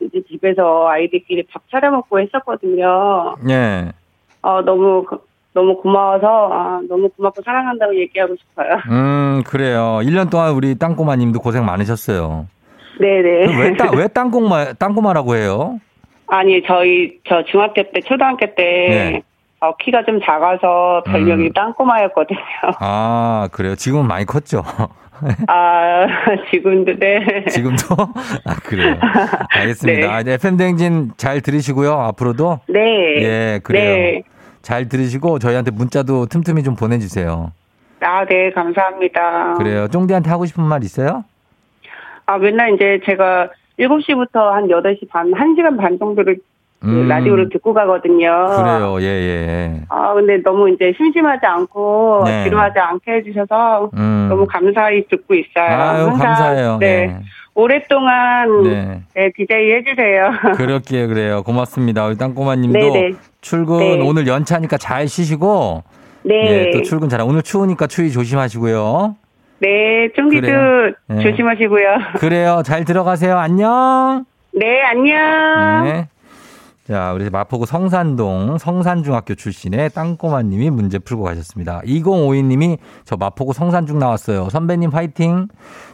[0.00, 3.36] 이제 집에서 아이들끼리 밥 차려 먹고 했었거든요.
[3.48, 3.92] 예.
[4.42, 5.18] 어, 너무 그-
[5.52, 8.74] 너무 고마워서 아, 너무 고맙고 사랑한다고 얘기하고 싶어요.
[8.88, 9.98] 음, 그래요.
[10.02, 12.46] 1년 동안 우리 땅꼬마 님도 고생 많으셨어요.
[13.00, 13.56] 네네.
[13.58, 15.78] 왜, 땅, 왜 땅꼬마, 땅꼬마라고 해요?
[16.26, 19.22] 아니 저희 저 중학교 때 초등학교 때 네.
[19.60, 21.52] 어, 키가 좀 작아서 별명이 음.
[21.52, 22.38] 땅꼬마였거든요.
[22.78, 23.74] 아, 그래요.
[23.74, 24.62] 지금은 많이 컸죠.
[25.48, 26.06] 아
[26.50, 27.44] 지금도 네.
[27.50, 27.94] 지금도?
[28.46, 28.96] 아, 그래요.
[29.50, 30.06] 알겠습니다.
[30.06, 30.12] 네.
[30.12, 31.92] 아, 이제 FM대행진 잘 들으시고요.
[31.92, 32.60] 앞으로도.
[32.68, 32.80] 네.
[33.22, 33.96] 예, 그래요.
[33.96, 34.22] 네.
[34.62, 37.52] 잘 들으시고 저희한테 문자도 틈틈이 좀 보내주세요.
[38.02, 39.54] 아, 네, 감사합니다.
[39.58, 39.88] 그래요.
[39.88, 41.24] 쫑디한테 하고 싶은 말 있어요?
[42.30, 46.38] 아, 맨날 이제 제가 7시부터 한 8시 반, 1시간 반 정도를
[46.80, 47.08] 그 음.
[47.08, 48.46] 라디오를 듣고 가거든요.
[48.56, 48.96] 그래요.
[49.00, 49.80] 예, 예.
[49.88, 52.44] 아, 근데 너무 이제 심심하지 않고 네.
[52.44, 54.26] 지루하지 않게 해주셔서 음.
[54.30, 55.66] 너무 감사히 듣고 있어요.
[55.66, 56.78] 아유, 항상, 감사해요.
[56.78, 56.86] 네.
[56.86, 57.16] 예.
[57.54, 59.02] 오랫동안 네.
[59.14, 60.30] 네, DJ 해주세요.
[60.56, 61.42] 그렇게 그래요.
[61.42, 62.06] 고맙습니다.
[62.06, 63.12] 우리 땅꼬마 님도 네네.
[63.42, 64.00] 출근 네.
[64.00, 65.82] 오늘 연차니까 잘 쉬시고
[66.22, 66.34] 네.
[66.34, 67.20] 예, 또 출근 잘.
[67.22, 69.16] 오늘 추우니까 추위 조심하시고요.
[69.60, 70.46] 네, 쫑디도.
[71.08, 71.22] 네.
[71.22, 71.86] 조심하시고요.
[72.18, 72.62] 그래요.
[72.64, 73.36] 잘 들어가세요.
[73.38, 74.24] 안녕.
[74.52, 75.84] 네, 안녕.
[75.84, 76.08] 네.
[76.90, 81.82] 자, 우리 마포구 성산동 성산중학교 출신의 땅꼬마님이 문제 풀고 가셨습니다.
[81.82, 84.48] 2052님이 저 마포구 성산중 나왔어요.
[84.50, 85.46] 선배님 화이팅.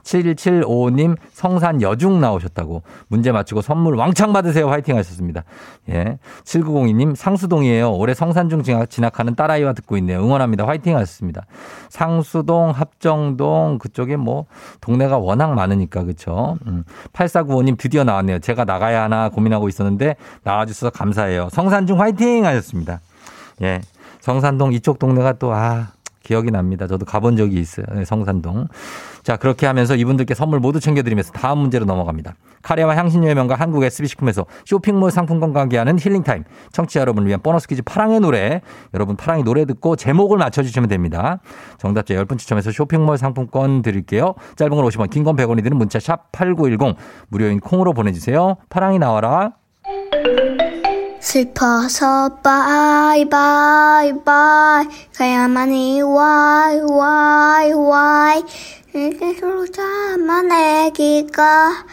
[0.05, 4.71] 7755님 성산 여중 나오셨다고 문제 맞추고 선물 왕창 받으세요.
[4.71, 5.45] 화이팅 하셨습니다.
[5.91, 6.19] 예.
[6.45, 7.93] 7902님 상수동이에요.
[7.93, 10.21] 올해 성산중 진학- 진학하는 딸아이와 듣고 있네요.
[10.21, 10.67] 응원합니다.
[10.67, 11.45] 화이팅 하셨습니다.
[11.91, 14.47] 상수동, 합정동 그쪽에 뭐
[14.81, 16.57] 동네가 워낙 많으니까 그렇죠.
[16.67, 16.85] 음.
[17.13, 18.39] 8495님 드디어 나왔네요.
[18.39, 21.49] 제가 나가야 하나 고민하고 있었는데 나와주셔서 감사해요.
[21.53, 23.01] 성산중 화이팅 하셨습니다.
[23.63, 23.81] 예.
[24.21, 25.89] 성산동 이쪽 동네가 또 아
[26.23, 26.89] 기억이 납니다.
[26.89, 27.87] 저도 가본 적이 있어요.
[27.95, 28.67] 네, 성산동.
[29.23, 32.35] 자, 그렇게 하면서 이분들께 선물 모두 챙겨드리면서 다음 문제로 넘어갑니다.
[32.63, 36.43] 카레와 향신료의 명가 한국 SB식품에서 쇼핑몰 상품권과 함께하는 힐링타임.
[36.73, 38.61] 청취자 여러분을 위한 보너스 퀴즈 파랑의 노래.
[38.93, 41.39] 여러분 파랑이 노래 듣고 제목을 맞춰주시면 됩니다.
[41.79, 44.35] 정답자 10분 추첨해서 쇼핑몰 상품권 드릴게요.
[44.57, 46.97] 짧은 걸 50원, 긴 건 100원이 드는 문자 샵 8910
[47.29, 48.57] 무료인 콩으로 보내주세요.
[48.69, 49.53] 파랑이 나와라.
[51.21, 54.87] 슬퍼서 bye bye bye.
[55.17, 58.43] 가야만 이 why why why.
[58.93, 61.85] 그러자만 애기가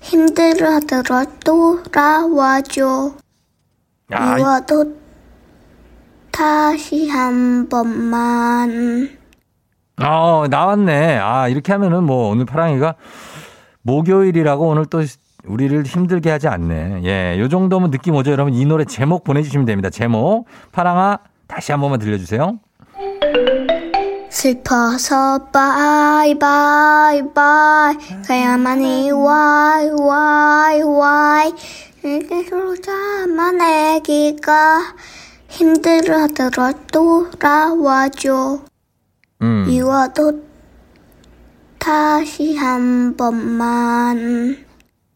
[0.00, 3.12] 힘들어 들어 돌아와줘.
[4.12, 4.96] 야, 미워도
[6.30, 9.16] 다시 한 번만.
[10.02, 11.18] 어, 나왔네.
[11.18, 12.94] 아, 이렇게 하면은 뭐 오늘 파랑이가
[13.82, 15.02] 목요일이라고 오늘 또
[15.48, 17.02] 우리를 힘들게 하지 않네.
[17.04, 18.54] 예, 요 정도면 느낌 오죠, 여러분.
[18.54, 19.90] 이 노래 제목 보내주시면 됩니다.
[19.90, 20.46] 제목.
[20.72, 22.58] 파랑아, 다시 한 번만 들려주세요.
[24.30, 31.52] 슬퍼서 bye bye bye 가야만 이 why why why
[32.02, 34.94] 그러자만 애기가
[35.48, 38.60] 힘들어들어 돌아와줘
[39.42, 39.64] 음.
[39.66, 40.42] 미워도
[41.78, 44.67] 다시 한 번만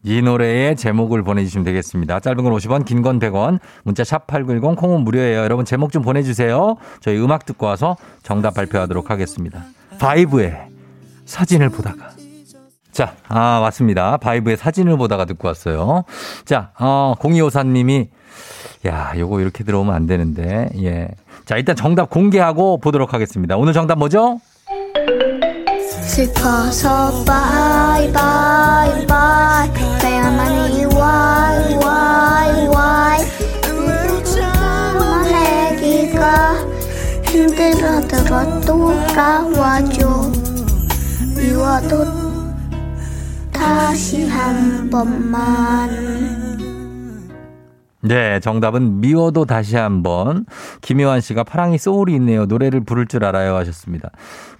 [0.04, 2.20] 이 노래의 제목을 보내주시면 되겠습니다.
[2.20, 5.38] 짧은 건 50원, 긴 건 100원, 문자 샵 8910, 콩은 무료예요.
[5.40, 6.76] 여러분 제목 좀 보내주세요.
[7.00, 9.64] 저희 음악 듣고 와서 정답 발표하도록 하겠습니다.
[9.98, 10.66] 바이브의
[11.26, 12.10] 사진을 보다가.
[12.90, 14.16] 자, 아, 왔습니다.
[14.18, 16.04] 바이브의 사진을 보다가 듣고 왔어요.
[16.44, 18.08] 자, 어, 0254님이,
[18.86, 21.08] 야, 요거 이렇게 들어오면 안 되는데, 예.
[21.46, 23.56] 자, 일단 정답 공개하고 보도록 하겠습니다.
[23.56, 24.40] 오늘 정답 뭐죠?
[26.02, 29.71] 슬퍼서 바이 바이 바이
[30.42, 33.24] 가야만이 와이 와이 와이
[33.62, 36.54] 그러자만 애기가
[37.26, 40.32] 힘들어들어 돌아와줘
[41.36, 42.04] 미워도
[43.52, 46.41] 다시 한 번만
[48.04, 50.44] 네, 정답은 미워도 다시 한번.
[50.80, 52.46] 김효환 씨가 파랑이 소울이 있네요.
[52.46, 54.10] 노래를 부를 줄 알아요 하셨습니다.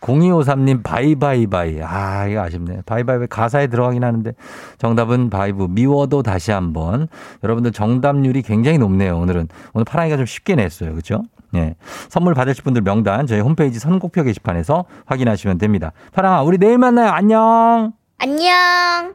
[0.00, 1.80] 0253님 bye bye bye.
[1.82, 2.82] 아, 이거 아쉽네.
[2.86, 4.32] bye bye bye 가사에 들어가긴 하는데
[4.78, 7.08] 정답은 바이브 미워도 다시 한번.
[7.42, 9.18] 여러분들 정답률이 굉장히 높네요.
[9.18, 9.48] 오늘은.
[9.74, 10.92] 오늘 파랑이가 좀 쉽게 냈어요.
[10.92, 11.24] 그렇죠?
[11.50, 11.74] 네.
[12.08, 15.92] 선물 받으실 분들 명단 저희 홈페이지 선곡표 게시판에서 확인하시면 됩니다.
[16.12, 17.10] 파랑아, 우리 내일 만나요.
[17.10, 17.92] 안녕.
[18.18, 19.14] 안녕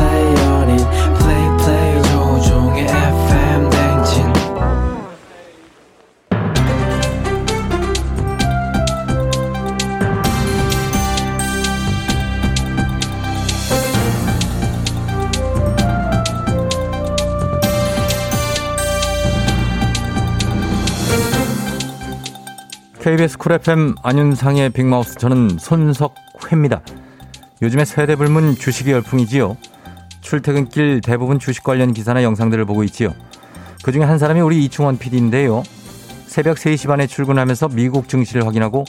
[23.01, 26.81] KBS 쿨 FM 안윤상의 빅마우스 저는 손석희입니다.
[27.63, 29.57] 요즘에 세대불문 주식이 열풍이지요.
[30.21, 33.15] 출퇴근길 대부분 주식 관련 기사나 영상들을 보고 있지요.
[33.83, 35.63] 그중에 한 사람이 우리 이충원 PD인데요.
[36.27, 38.85] 새벽 3시 반에 출근하면서 미국 증시를 확인하고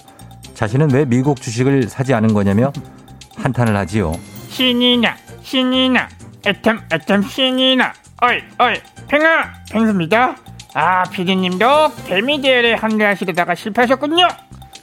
[0.52, 2.70] 자신은 왜 미국 주식을 사지 않은 거냐며
[3.36, 4.12] 한탄을 하지요.
[4.48, 6.10] 신이나 신이나
[6.46, 8.74] 애템 애템 신이나 어이 어이
[9.08, 10.36] 펭하 펭수입니다
[10.74, 14.28] 아 피디님도 개미 대회에 합류하시려다가 실패하셨군요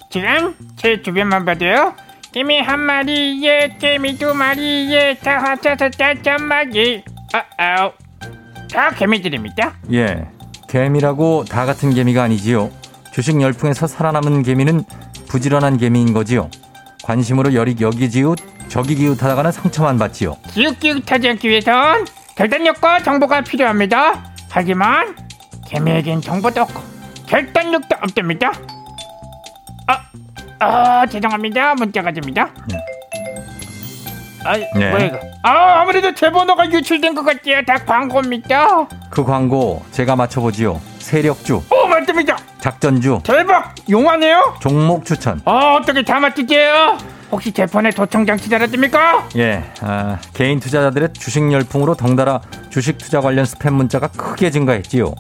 [0.09, 1.95] 지금 제 주변만 봐도요
[2.31, 7.91] 개미 한 마리에 개미 두 마리에 다 합쳐서 다섯 마리 아아우
[8.71, 10.27] 다 개미들입니다 예.
[10.69, 12.69] 개미라고 다 같은 개미가 아니지요.
[13.11, 14.83] 주식 열풍에서 살아남은 개미는
[15.27, 16.49] 부지런한 개미인 거지요.
[17.03, 20.37] 관심으로 여리 여기지웃 저기 기웃하다가는 상처만 받지요.
[20.53, 25.15] 기웃기웃하지 않기 위해선 결단력과 정보가 필요합니다 하지만
[25.69, 26.81] 개미에겐 정보도 없고
[27.27, 28.51] 결단력도 없답니다.
[29.87, 30.01] 아,
[30.59, 31.75] 아 죄송합니다.
[31.75, 32.49] 문자가 됩니다.
[34.45, 34.89] 아, 네.
[34.89, 35.19] 뭐야 이거?
[35.43, 37.61] 아 아무래도 제 번호가 유출된 것 같아요.
[37.65, 38.87] 다 광고입니다.
[39.09, 40.81] 그 광고 제가 맞춰보지요.
[40.99, 42.37] 세력주, 오 맞습니다.
[42.59, 43.73] 작전주, 대박!
[43.89, 44.55] 용하네요?
[44.59, 45.41] 종목 추천.
[45.45, 46.97] 아 어떻게 다 맞추세요?
[47.31, 49.29] 혹시 제 폰에 도청장치 달았습니까?
[49.37, 55.13] 예, 아, 개인 투자자들의 주식 열풍으로 덩달아 주식 투자 관련 스팸 문자가 크게 증가했지요.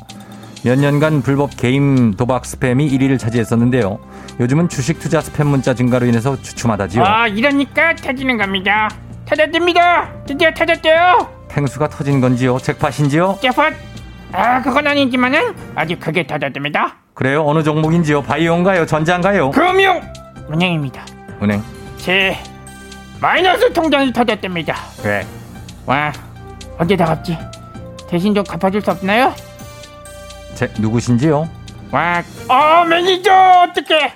[0.63, 3.97] 몇 년간 불법 게임 도박 스팸이 1위를 차지했었는데요.
[4.39, 7.03] 요즘은 주식 투자 스팸 문자 증가로 인해서 주춤하다지요.
[7.03, 8.89] 아 이러니까 찾지는 겁니다
[9.25, 12.57] 찾았습니다 드디어 찾았어요 팽수가 터진 건지요?
[12.59, 13.39] 잭팟인지요?
[13.41, 13.71] 제팟
[14.31, 17.43] 아 그건 아니지만은 아주 크게 터졌답니다 그래요?
[17.45, 18.21] 어느 종목인지요?
[18.23, 18.85] 바이오인가요?
[18.85, 19.51] 전자인가요?
[19.51, 20.01] 금융
[20.51, 21.05] 은행입니다
[21.41, 21.61] 은행.
[21.97, 22.37] 제
[23.21, 25.25] 마이너스 통장이 터졌답니다 왜?
[25.85, 26.11] 와
[26.77, 27.37] 언제 다 갚지
[28.07, 29.33] 대신 좀 갚아줄 수 없나요?
[30.55, 31.47] 제, 누구신지요?
[31.91, 34.13] 와, 어 매니저 어떡해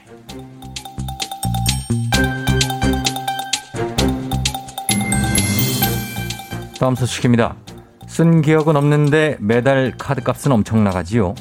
[6.79, 7.55] 다음 소식입니다.
[8.07, 11.33] 쓴 기억은 없는데 매달 카드값은 엄청 나가지요.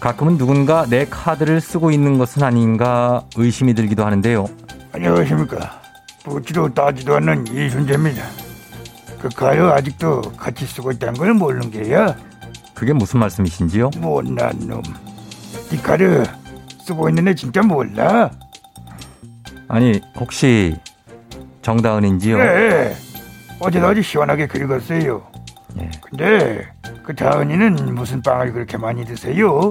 [0.00, 4.46] 가끔은 누군가 내 카드를 쓰고 있는 것은 아닌가 의심이 들기도 하는데요.
[4.92, 5.80] 안녕하십니까.
[6.24, 8.22] 묻지도 따지도 않는 이순재입니다.
[9.20, 12.14] 그 가요 아직도 같이 쓰고 있다는 걸 모르는 게야?
[12.82, 13.90] 그게 무슨 말씀이신지요?
[13.98, 14.82] 못난 놈.
[15.70, 16.24] 이 카드
[16.84, 18.28] 쓰고 있는데 진짜 몰라?
[19.68, 20.76] 아니 혹시
[21.62, 22.38] 정다은인지요?
[22.38, 22.96] 네.
[23.60, 25.22] 어제도 아주 시원하게 긁었어요.
[25.78, 25.90] 예.
[26.00, 26.66] 근데
[27.04, 29.70] 그 다은이는 무슨 빵을 그렇게 많이 드세요?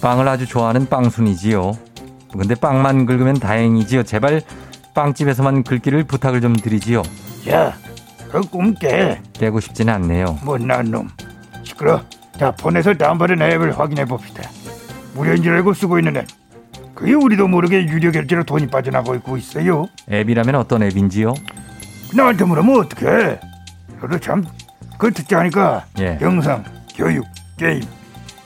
[0.00, 1.72] 빵을 아주 좋아하는 빵순이지요.
[2.32, 4.04] 근데 빵만 긁으면 다행이지요.
[4.04, 4.40] 제발
[4.94, 7.02] 빵집에서만 긁기를 부탁을 좀 드리지요.
[7.50, 7.74] 야,
[8.32, 9.20] 그꿈 깨.
[9.34, 10.38] 깨고 싶지는 않네요.
[10.42, 11.10] 못난 놈.
[11.64, 12.00] 시끄러.
[12.40, 14.48] 자, 폰에서 다운받은 앱을 확인해 봅시다.
[15.12, 16.26] 무료인 줄 알고 쓰고 있는 앱.
[16.94, 19.84] 그게 우리도 모르게 유료 결제로 돈이 빠져나가고 있어요.
[20.10, 21.34] 앱이라면 어떤 앱인지요?
[22.16, 23.40] 나한테 물으면 어떡해?
[24.00, 24.42] 너도 참,
[24.96, 26.16] 그 듣자 하니까 예.
[26.22, 26.64] 영상,
[26.96, 27.26] 교육,
[27.58, 27.82] 게임,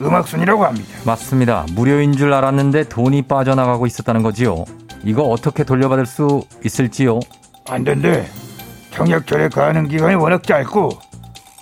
[0.01, 0.89] 음악 순이라고 합니다.
[1.05, 1.65] 맞습니다.
[1.71, 4.65] 무료인 줄 알았는데 돈이 빠져나가고 있었다는 거지요.
[5.05, 7.21] 이거 어떻게 돌려받을 수 있을지요?
[7.69, 8.27] 안 된대.
[8.91, 10.89] 청약철에 가는 기간이 워낙 짧고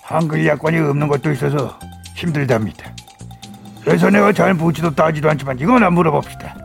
[0.01, 1.77] 한글 약관이 없는 것도 있어서
[2.15, 2.91] 힘들답니다.
[3.83, 6.55] 그래서 내가 잘 묻지도 따지도 않지만 이거나 물어봅시다.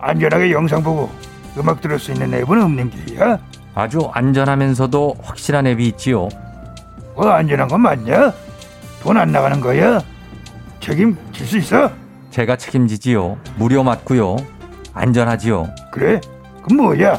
[0.00, 1.10] 안전하게 영상 보고
[1.58, 3.38] 음악 들을 수 있는 앱은 없는 게야?
[3.74, 6.28] 아주 안전하면서도 확실한 앱이 있지요.
[7.16, 8.32] 그 안전한 건 맞냐?
[9.02, 10.00] 돈 안 나가는 거야?
[10.80, 11.90] 책임질 수 있어?
[12.30, 13.36] 제가 책임지지요.
[13.56, 14.36] 무료 맞고요.
[14.94, 15.68] 안전하지요.
[15.90, 16.20] 그래?
[16.62, 17.18] 그럼 뭐야?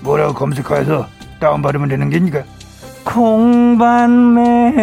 [0.00, 1.06] 뭐라고 검색해서
[1.40, 2.42] 다운받으면 되는 게니까?
[3.04, 4.74] 콩반매는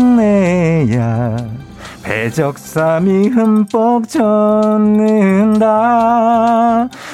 [0.00, 1.36] 아낙네야
[2.02, 5.68] 배적삼이 흠뻑 젖는다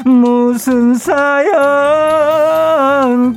[0.05, 1.57] 무슨 사연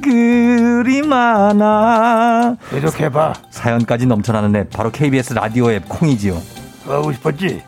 [0.01, 3.33] 그리 많아 계속해봐.
[3.49, 6.37] 사연까지 넘쳐나는 앱 바로 KBS 라디오 앱 콩이지요
[6.85, 7.61] 하고 싶었지?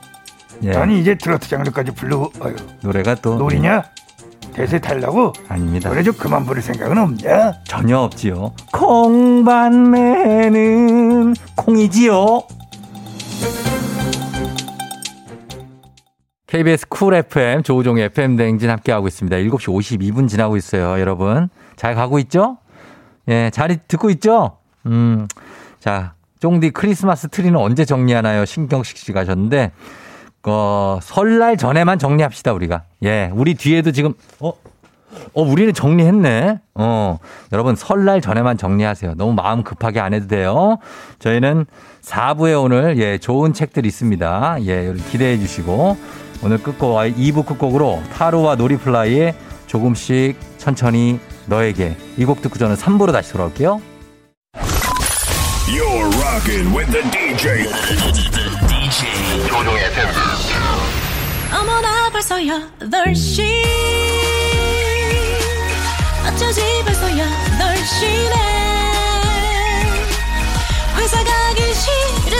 [0.63, 3.83] 예, 아니 이제 트로트 장르까지 부르고 아유, 노래가 또 놀이냐?
[4.53, 5.33] 대세 탈라고?
[5.47, 7.53] 아닙니다 노래 좀 그만 부를 생각은 없냐?
[7.63, 10.53] 전혀 없지요 콩반매는
[11.55, 12.43] 콩이지요
[16.47, 19.37] KBS 쿨 FM 조우종의 FM 대행진 함께하고 있습니다.
[19.37, 21.47] 7시 52분 지나고 있어요, 여러분.
[21.77, 22.57] 잘 가고 있죠?
[23.29, 24.57] 예, 잘 듣고 있죠?
[24.85, 25.27] 음,
[25.79, 28.43] 자, 쫑디 크리스마스 트리는 언제 정리하나요?
[28.43, 29.71] 신경식 씨가 하셨는데,
[30.43, 32.83] 어, 설날 전에만 정리합시다, 우리가.
[33.03, 34.49] 예, 우리 뒤에도 지금, 어,
[35.33, 36.59] 어, 우리는 정리했네.
[36.75, 37.17] 어,
[37.51, 39.15] 여러분 설날 전에만 정리하세요.
[39.17, 40.77] 너무 마음 급하게 안 해도 돼요.
[41.19, 41.65] 저희는
[42.01, 44.57] 4부에 오늘 예, 좋은 책들 있습니다.
[44.65, 45.97] 예, 기대해 주시고
[46.43, 49.35] 오늘 끝곡 2부 끝곡으로 타로와 놀이플라이의
[49.67, 53.79] 조금씩 천천히 너에게 이 곡 듣고 저는 3부로 다시 돌아올게요.
[55.67, 57.67] You're rocking with the DJ.
[59.39, 60.09] 조종의 FM.
[61.53, 63.63] 어머나 벌써 8시
[66.27, 68.35] 어쩌지 벌써 8시네
[70.97, 72.30] 회사 가기 싫은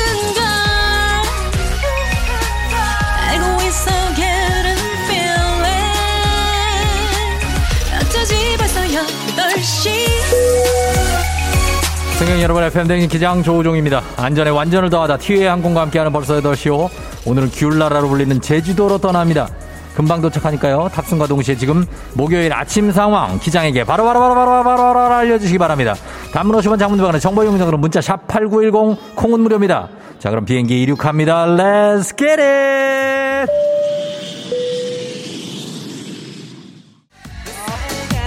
[12.22, 14.04] 승객 여러분 FM 댕진 기장 조우종입니다.
[14.16, 16.88] 안전에 완전을 더하다 티웨이 항공과 함께하는 벌써 8시오.
[17.26, 19.50] 오늘은 귤나라로 불리는 제주도로 떠납니다.
[19.96, 20.90] 금방 도착하니까요.
[20.94, 25.96] 탑승과 동시에 지금 목요일 아침 상황 기장에게 바로바로바로바로바로 알려주시기 바랍니다.
[26.32, 29.90] 단문 50원 장문대방은 정보 용량으로 문자 샵8910 콩은 무료입니다.
[30.20, 31.48] 자 그럼 비행기 이륙합니다.
[31.48, 33.52] Let's get it!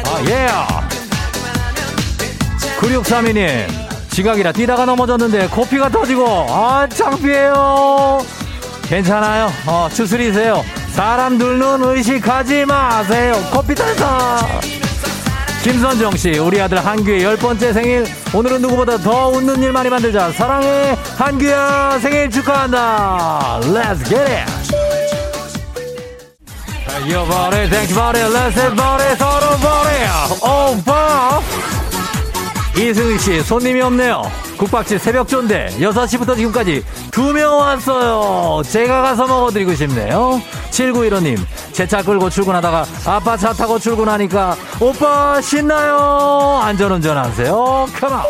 [0.04, 0.48] 아 예!
[2.80, 3.83] 9632님
[4.14, 8.24] 지각이라 뛰다가 넘어졌는데 코피가 터지고 아 창피해요.
[8.84, 9.50] 괜찮아요.
[9.66, 10.64] 어 추스리세요.
[10.92, 13.34] 사람들 눈 의식하지 마세요.
[13.52, 14.46] 코피 터졌어
[15.64, 18.06] 김선정 씨 우리 아들 한규의 열 번째 생일.
[18.32, 20.30] 오늘은 누구보다 더 웃는 일 많이 만들자.
[20.30, 21.98] 사랑해 한규야.
[22.00, 23.62] 생일 축하한다.
[23.64, 24.74] Let's get it.
[27.12, 28.28] Your body, thank 서로
[29.58, 30.06] body
[30.40, 31.40] 오빠
[32.76, 34.22] 이승희 씨, 손님이 없네요.
[34.56, 38.62] 국밥집 새벽존데 6시부터 지금까지 두 명 왔어요.
[38.64, 40.40] 제가 가서 먹어드리고 싶네요.
[40.70, 41.38] 7915님,
[41.72, 46.60] 제 차 끌고 출근하다가 아빠 차 타고 출근하니까 오빠 신나요.
[46.62, 47.86] 안전운전 하세요.
[48.00, 48.20] 컴온.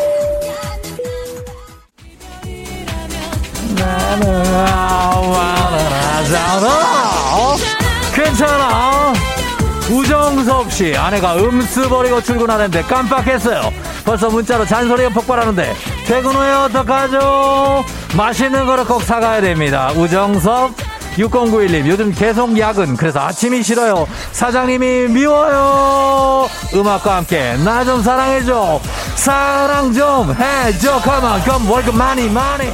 [7.37, 7.55] 어?
[8.13, 9.13] 괜찮아.
[9.91, 13.71] 우정섭 씨, 아내가 음수 버리고 출근하는데 깜빡했어요.
[14.03, 15.73] 벌써 문자로 잔소리가 폭발하는데
[16.07, 17.83] 퇴근 후에 어떡하죠?
[18.17, 19.91] 맛있는 거를 꼭 사가야 됩니다.
[19.95, 20.71] 우정섭
[21.17, 22.97] 6091님 요즘 계속 야근.
[22.97, 24.05] 그래서 아침이 싫어요.
[24.33, 26.49] 사장님이 미워요.
[26.73, 28.81] 음악과 함께 나 좀 사랑해줘.
[29.15, 30.99] 사랑 좀 해줘.
[30.99, 32.69] 가만 그럼 월급 많이 많이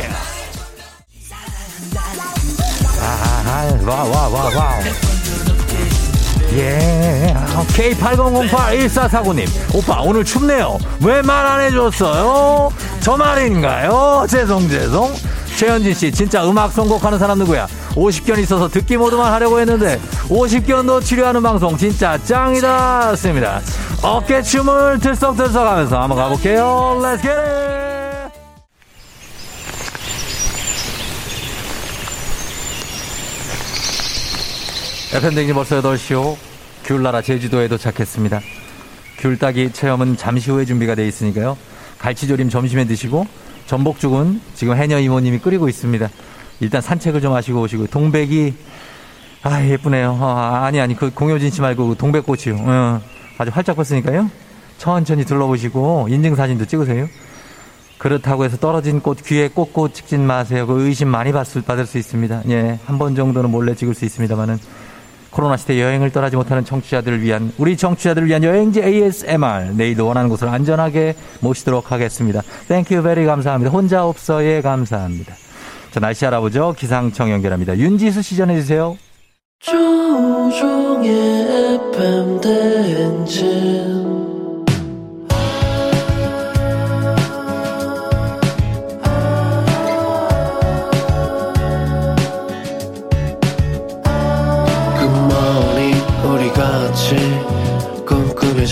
[3.86, 5.11] 와와 와 와
[6.54, 7.34] 예.
[7.76, 9.48] K80081449님.
[9.76, 10.78] 오빠, 오늘 춥네요.
[11.04, 12.70] 왜 말 안 해줬어요?
[13.00, 14.26] 저 말인가요?
[14.30, 15.14] 죄송, 죄송.
[15.56, 17.68] 최현진 씨, 진짜 음악 선곡하는 사람 누구야?
[17.92, 20.00] 50견 있어서 듣기 모드만 하려고 했는데,
[20.30, 23.16] 50견도 치료하는 방송 진짜 짱이다.
[23.16, 23.62] 습니다
[24.02, 27.00] 어깨춤을 들썩들썩 하면서 한번 가볼게요.
[27.02, 28.01] Let's get it!
[35.14, 36.36] FM댕지 벌써 8시오.
[36.86, 38.40] 귤나라 제주도에 도착했습니다.
[39.18, 41.58] 귤 따기 체험은 잠시 후에 준비가 돼 있으니까요.
[42.00, 43.28] 갈치조림 점심에 드시고
[43.68, 46.10] 전복죽은 지금 해녀 이모님이 끓이고 있습니다.
[46.62, 48.54] 일단 산책을 좀 하시고 오시고 동백이
[49.44, 50.18] 아 예쁘네요.
[50.20, 50.28] 어,
[50.64, 52.56] 아니 아니 그 공효진 씨 말고 그 동백꽃이요.
[52.60, 53.02] 어,
[53.38, 54.30] 아주 활짝 폈으니까요.
[54.78, 57.08] 천천히 둘러보시고 인증 사진도 찍으세요.
[57.98, 60.66] 그렇다고 해서 떨어진 꽃 귀에 꽂고 찍진 마세요.
[60.66, 62.44] 그 의심 많이 받을 수 있습니다.
[62.50, 64.58] 예, 한 번 정도는 몰래 찍을 수 있습니다만은
[65.32, 70.50] 코로나 시대 여행을 떠나지 못하는 청취자들을 위한 우리 청취자들을 위한 여행지 ASMR 내일도 원하는 곳을
[70.50, 72.42] 안전하게 모시도록 하겠습니다.
[72.68, 73.72] Thank you very 감사합니다.
[73.72, 75.34] 혼자 없어에 감사합니다.
[75.92, 76.76] 자 날씨 알아보죠.
[76.78, 77.78] 기상청 연결합니다.
[77.78, 78.98] 윤지수 씨 전해 주세요.
[79.60, 81.10] 조우종의
[81.94, 84.01] FM 대행진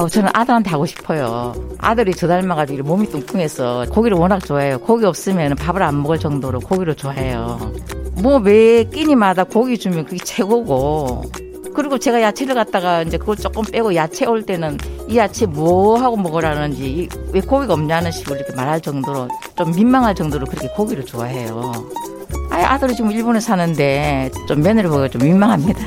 [0.00, 1.52] 아우 저는 아들한테 하고 싶어요.
[1.76, 4.78] 아들이 저 닮아가지고 몸이 뚱뚱해서 고기를 워낙 좋아해요.
[4.78, 7.70] 고기 없으면 밥을 안 먹을 정도로 고기를 좋아해요.
[8.22, 11.22] 뭐 매 끼니마다 고기 주면 그게 최고고.
[11.74, 16.16] 그리고 제가 야채를 갖다가 이제 그걸 조금 빼고 야채 올 때는 이 야채 뭐 하고
[16.16, 21.72] 먹으라는지 이- 왜 고기가 없냐는 식으로 이렇게 말할 정도로 좀 민망할 정도로 그렇게 고기를 좋아해요.
[22.50, 25.80] 아이 아들이 지금 일본에 사는데 좀 며느리 보기가 좀 민망합니다.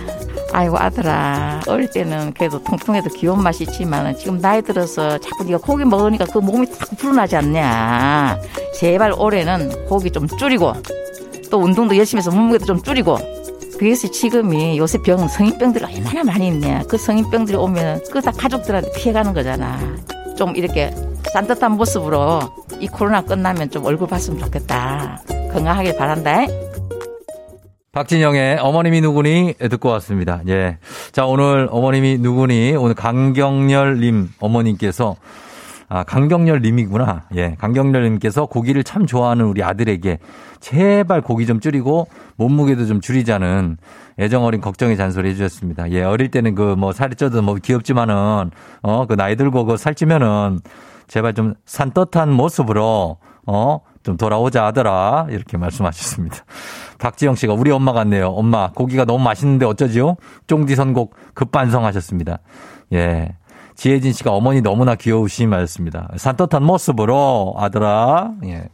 [0.54, 1.62] 아이고 아들아.
[1.68, 6.38] 어릴 때는 그래도 통통해도 귀여운 맛이 있지만 지금 나이 들어서 자꾸 네가 고기 먹으니까 그
[6.38, 8.40] 몸이 탁 불어나지 않냐.
[8.76, 10.74] 제발 올해는 고기 좀 줄이고
[11.50, 13.18] 또 운동도 열심히 해서 몸무게도 좀 줄이고.
[13.80, 16.84] 그래서 지금이 요새 병 성인병들이 얼마나 많이 있냐.
[16.88, 19.78] 그 성인병들이 오면 그 다 가족들한테 피해가는 거잖아.
[20.38, 20.94] 좀 이렇게
[21.34, 22.40] 산뜻한 모습으로
[22.80, 25.22] 이 코로나 끝나면 좀 얼굴 봤으면 좋겠다.
[25.52, 26.46] 건강하길 바란다
[27.94, 30.42] 박진영의 어머님이 누구니 듣고 왔습니다.
[30.48, 30.80] 예.
[31.12, 35.16] 자, 오늘 어머님이 누구니 오늘 강경렬님 어머님께서
[35.90, 37.26] 아, 강경렬님이구나.
[37.36, 37.56] 예.
[37.60, 40.18] 강경렬님께서 고기를 참 좋아하는 우리 아들에게
[40.60, 43.78] 제발 고기 좀 줄이고 몸무게도 좀 줄이자는
[44.18, 45.92] 애정 어린 걱정의 잔소리 해주셨습니다.
[45.92, 46.02] 예.
[46.02, 48.50] 어릴 때는 그 뭐 살이 쪄도 뭐 귀엽지만은
[48.82, 50.62] 어, 그 나이 들고 그 살찌면은
[51.08, 55.28] 제발 좀 산뜻한 모습으로 어, 좀 돌아오자 하더라.
[55.30, 56.38] 이렇게 말씀하셨습니다.
[57.00, 58.28] 박지영 씨가 우리 엄마 같네요.
[58.28, 60.18] 엄마, 고기가 너무 맛있는데 어쩌지요?
[60.48, 62.40] 쫑디 선곡 급반성하셨습니다.
[62.94, 63.36] 예.
[63.76, 66.12] 지혜진 씨가 어머니 너무나 귀여우시 말했습니다.
[66.18, 68.34] 산뜻한 모습으로 아들아.
[68.46, 68.70] 예.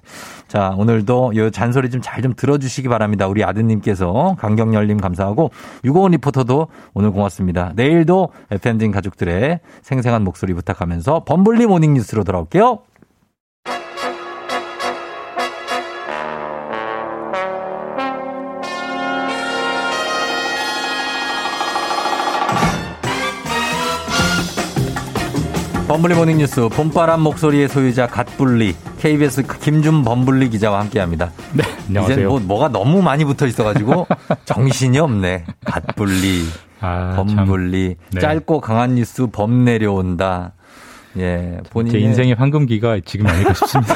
[0.48, 3.28] 자, 오늘도 요 잔소리 좀 잘좀 들어주시기 바랍니다.
[3.28, 5.52] 우리 아드님께서 강경열님 감사하고
[5.86, 7.72] 유고원 리포터도 오늘 고맙습니다.
[7.76, 12.80] 내일도 FM진 가족들의 생생한 목소리 부탁하면서 범블리 모닝 뉴스로 돌아올게요.
[25.90, 31.32] 범블리 모닝 뉴스 봄바람 목소리의 소유자 갓불리 KBS 김준 범블리 기자와 함께합니다.
[31.54, 32.16] 네, 안녕하세요.
[32.20, 34.06] 이제 뭐 뭐가 너무 많이 붙어 있어가지고
[34.46, 35.46] 정신이 없네.
[35.66, 36.44] 갓불리.
[36.82, 38.20] 아, 범블리 네.
[38.22, 40.54] 짧고 강한 뉴스 범 내려온다.
[41.18, 43.96] 예, 본인 제 인생의 황금기가 지금이 아닐까 싶습니다.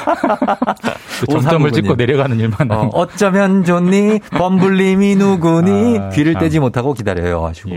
[1.20, 1.74] 또 점점을 오상구님.
[1.74, 4.20] 찍고 내려가는 일만 어, 어쩌면 좋니?
[4.32, 6.00] 범블림이 누구니?
[6.00, 6.42] 아, 귀를 참.
[6.42, 7.46] 떼지 못하고 기다려요.
[7.46, 7.70] 하시고.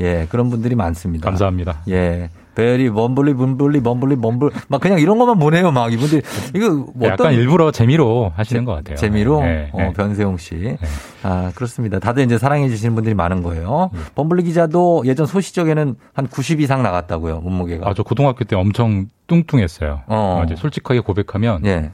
[0.00, 0.28] 예.
[0.30, 1.28] 그런 분들이 많습니다.
[1.28, 1.80] 감사합니다.
[1.88, 2.30] 예.
[2.58, 4.50] 베리, 범블리, 범블리, 범블리, 범블.
[4.66, 5.70] 막 그냥 이런 것만 보내요.
[5.70, 6.22] 막 이분들.
[6.56, 8.96] 이거 뭐 약간 일부러 재미로 하시는 것 같아요.
[8.96, 9.92] 재미로 네, 어, 네.
[9.92, 10.76] 변세용 씨.
[11.22, 12.00] 아 그렇습니다.
[12.00, 13.90] 다들 이제 사랑해 주시는 분들이 많은 거예요.
[14.16, 17.88] 범블리 기자도 예전 소시적에는 한 90 이상 나갔다고요 몸무게가.
[17.88, 20.00] 아, 저 고등학교 때 엄청 뚱뚱했어요.
[20.08, 20.40] 어.
[20.40, 21.92] 어, 이제 솔직하게 고백하면 예.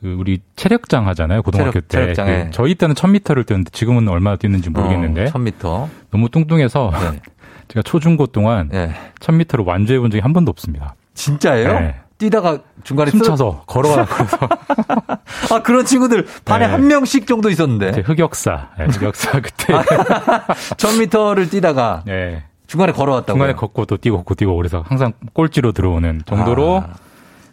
[0.00, 1.98] 그 우리 체력장 하잖아요 고등학교 체력- 때.
[2.14, 2.44] 체력장에.
[2.46, 5.88] 그 저희 때는 1000m를 뛰었는데 지금은 얼마나 뛰는지 모르겠는데 어, 1000m.
[6.10, 6.90] 너무 뚱뚱해서
[7.68, 8.90] 제가 초중고 동안 예.
[9.20, 10.94] 1000m를 완주해 본 적이 한 번도 없습니다.
[11.14, 11.72] 진짜예요?
[11.80, 11.94] 네.
[12.18, 14.06] 뛰다가 중간에 숨차서 걸어가서
[15.52, 16.72] 아 그런 친구들 반에 네.
[16.72, 17.92] 한 명씩 정도 있었는데.
[17.92, 19.74] 제 흑역사, 네, 흑역사 그때
[20.76, 22.44] 1000m를 뛰다가 네.
[22.66, 23.32] 중간에 걸어왔다고.
[23.34, 26.94] 중간에 걷고 또 뛰고 걷고 뛰고 그래서 항상 꼴찌로 들어오는 정도로 아,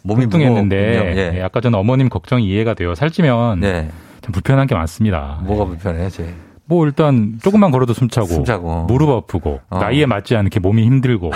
[0.02, 0.76] 몸이 뚱뚱했는데.
[1.16, 1.38] 예.
[1.38, 2.94] 예, 아까 전 어머님 걱정이 이해가 돼요.
[2.94, 5.38] 살찌면 참 불편한 게 많습니다.
[5.42, 5.46] 네.
[5.48, 6.34] 뭐가 불편해요, 제?
[6.66, 8.84] 뭐 일단 조금만 걸어도 숨차고, 숨차고.
[8.84, 9.78] 무릎 아프고 어.
[9.78, 11.30] 나이에 맞지 않게 몸이 힘들고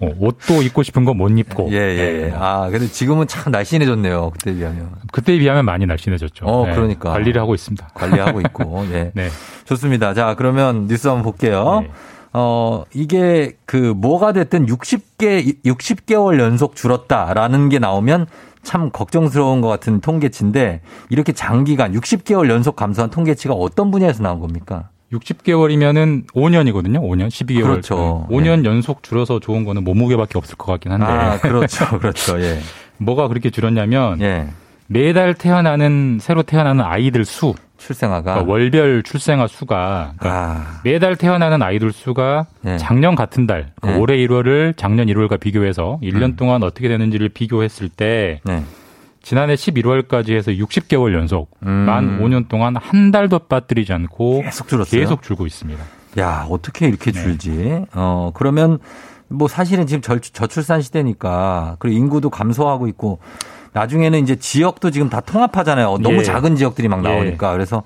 [0.00, 2.32] 어, 옷도 입고 싶은 거 못 입고 예, 예, 예.
[2.36, 4.30] 아, 근데 지금은 참 날씬해졌네요.
[4.32, 4.90] 그때 비하면.
[5.12, 6.46] 그때에 비하면 많이 날씬해졌죠.
[6.46, 7.10] 어, 네, 그러니까.
[7.12, 7.88] 관리를 하고 있습니다.
[7.94, 9.12] 관리하고 있고, 예.
[9.14, 9.28] 네.
[9.66, 10.14] 좋습니다.
[10.14, 11.84] 자, 그러면 뉴스 한번 볼게요.
[12.32, 18.26] 어, 이게 그 뭐가 됐든 60개, 60개월 연속 줄었다라는 게 나오면
[18.62, 24.90] 참 걱정스러운 것 같은 통계치인데 이렇게 장기간 60개월 연속 감소한 통계치가 어떤 분야에서 나온 겁니까?
[25.12, 27.00] 60개월이면은 5년이거든요.
[27.00, 27.62] 5년, 12개월.
[27.62, 28.26] 그렇죠.
[28.30, 31.06] 5년 연속 줄어서 좋은 거는 몸무게밖에 없을 것 같긴 한데.
[31.06, 31.88] 아, 그렇죠.
[31.98, 32.40] 그렇죠.
[32.40, 32.60] 예.
[32.98, 34.48] 뭐가 그렇게 줄었냐면 예.
[34.86, 40.80] 매달 태어나는 새로 태어나는 아이들 수 출생아가 그러니까 월별 출생아 수가 그러니까 아.
[40.84, 42.76] 매달 태어나는 아이들 수가 예.
[42.76, 44.02] 작년 같은 달 그러니까 예.
[44.02, 48.62] 올해 1월을 작년 1월과 비교해서 1년 동안 어떻게 되는지를 비교했을 때 네.
[49.22, 51.70] 지난해 11월까지 해서 60개월 연속 음.
[51.70, 55.00] 만 5년 동안 한 달도 빠뜨리지 않고 계속 줄었어요?
[55.00, 55.82] 계속 줄고 있습니다.
[56.18, 57.22] 야, 어떻게 이렇게 네.
[57.22, 57.84] 줄지?
[57.94, 58.78] 어, 그러면
[59.28, 63.20] 뭐 사실은 지금 절, 저출산 시대니까 그리고 인구도 감소하고 있고
[63.72, 65.98] 나중에는 이제 지역도 지금 다 통합하잖아요.
[65.98, 66.22] 너무 예.
[66.22, 67.08] 작은 지역들이 막 예.
[67.08, 67.52] 나오니까.
[67.52, 67.82] 그래서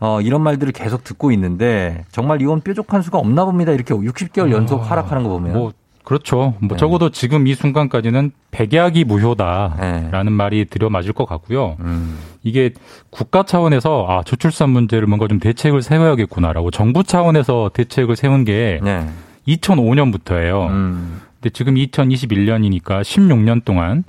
[0.00, 3.72] 어, 이런 말들을 계속 듣고 있는데 정말 이건 뾰족한 수가 없나 봅니다.
[3.72, 5.52] 이렇게 60개월 연속 하락하는 거 보면.
[5.52, 5.72] 뭐
[6.04, 6.54] 그렇죠.
[6.60, 6.76] 뭐 네.
[6.76, 10.30] 적어도 지금 이 순간까지는 백약이 무효다라는 네.
[10.30, 11.76] 말이 들여맞을 것 같고요.
[11.80, 12.18] 음.
[12.42, 12.72] 이게
[13.08, 19.06] 국가 차원에서 아 저출산 문제를 뭔가 좀 대책을 세워야겠구나라고 정부 차원에서 대책을 세운 게 네.
[19.48, 20.68] 2005년부터예요.
[20.68, 21.22] 음.
[21.40, 24.04] 근데 지금 2021년이니까 16년 동안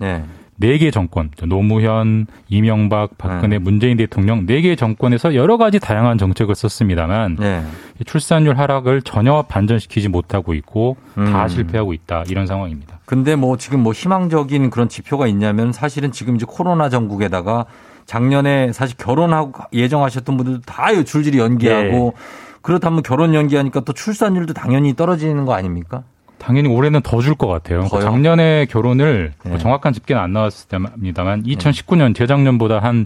[0.58, 0.68] 네.
[0.70, 3.60] 네개 정권, 노무현, 이명박, 박근혜, 네.
[3.60, 7.62] 문재인 대통령 네 개 정권에서 여러 가지 다양한 정책을 썼습니다만 네.
[8.00, 11.48] 이 출산율 하락을 전혀 반전시키지 못하고 있고 다 음.
[11.48, 13.00] 실패하고 있다 이런 상황입니다.
[13.06, 17.66] 근데 뭐 지금 뭐 희망적인 그런 지표가 있냐면 사실은 지금 이제 코로나 전국에다가
[18.06, 22.14] 작년에 사실 결혼하고 예정하셨던 분들도 다 줄줄이 연기하고
[22.62, 26.04] 그렇다면 결혼 연기하니까 또 출산율도 당연히 떨어지는 거 아닙니까?
[26.38, 27.86] 당연히 올해는 더 줄 것 같아요.
[27.86, 28.02] 그러니까?
[28.02, 29.50] 작년에 결혼을 네.
[29.50, 33.06] 뭐 정확한 집계는 안 나왔습니다만 2019년 재작년보다 한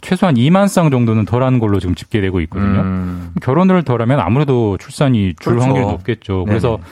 [0.00, 2.80] 최소한 2만 쌍 정도는 덜하는 걸로 지금 집계되고 있거든요.
[2.80, 3.30] 음.
[3.42, 5.62] 결혼을 덜하면 아무래도 출산이 줄 그렇죠.
[5.66, 6.44] 확률이 높겠죠.
[6.46, 6.82] 그래서 네네.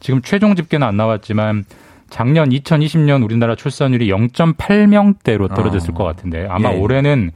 [0.00, 1.64] 지금 최종 집계는 안 나왔지만
[2.10, 5.94] 작년 2020년 우리나라 출산율이 0.8명대로 떨어졌을 어.
[5.94, 6.76] 것 같은데 아마 예.
[6.76, 7.30] 올해는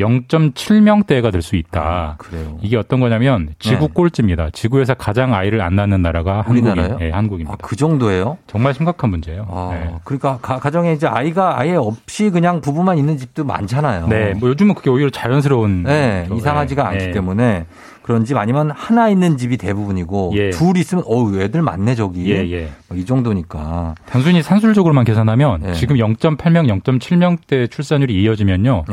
[0.00, 2.16] 0.7명대가 될 수 있다.
[2.18, 2.58] 그래요.
[2.60, 3.94] 이게 어떤 거냐면 지구 네.
[3.94, 4.50] 꼴찌입니다.
[4.50, 6.84] 지구에서 가장 아이를 안 낳는 나라가 우리나라요?
[6.84, 7.52] 한국이, 예, 한국입니다.
[7.52, 8.36] 아, 그 정도예요?
[8.46, 9.46] 정말 심각한 문제예요.
[9.50, 9.94] 아, 네.
[10.04, 14.08] 그러니까 가, 정에 이제 아이가 아예 없이 그냥 부부만 있는 집도 많잖아요.
[14.08, 16.28] 네, 뭐 요즘은 그게 오히려 자연스러운 네.
[16.34, 16.88] 이상하지가 네.
[16.90, 17.12] 않기 네.
[17.12, 17.66] 때문에
[18.02, 20.50] 그런 집 아니면 하나 있는 집이 대부분이고 예.
[20.50, 22.70] 둘 있으면 어우 애들 많네 저기 예, 예.
[22.88, 25.72] 뭐이 정도니까 단순히 산술적으로만 계산하면 네.
[25.74, 28.84] 지금 0.8명, 0.7명대 출산율이 이어지면요.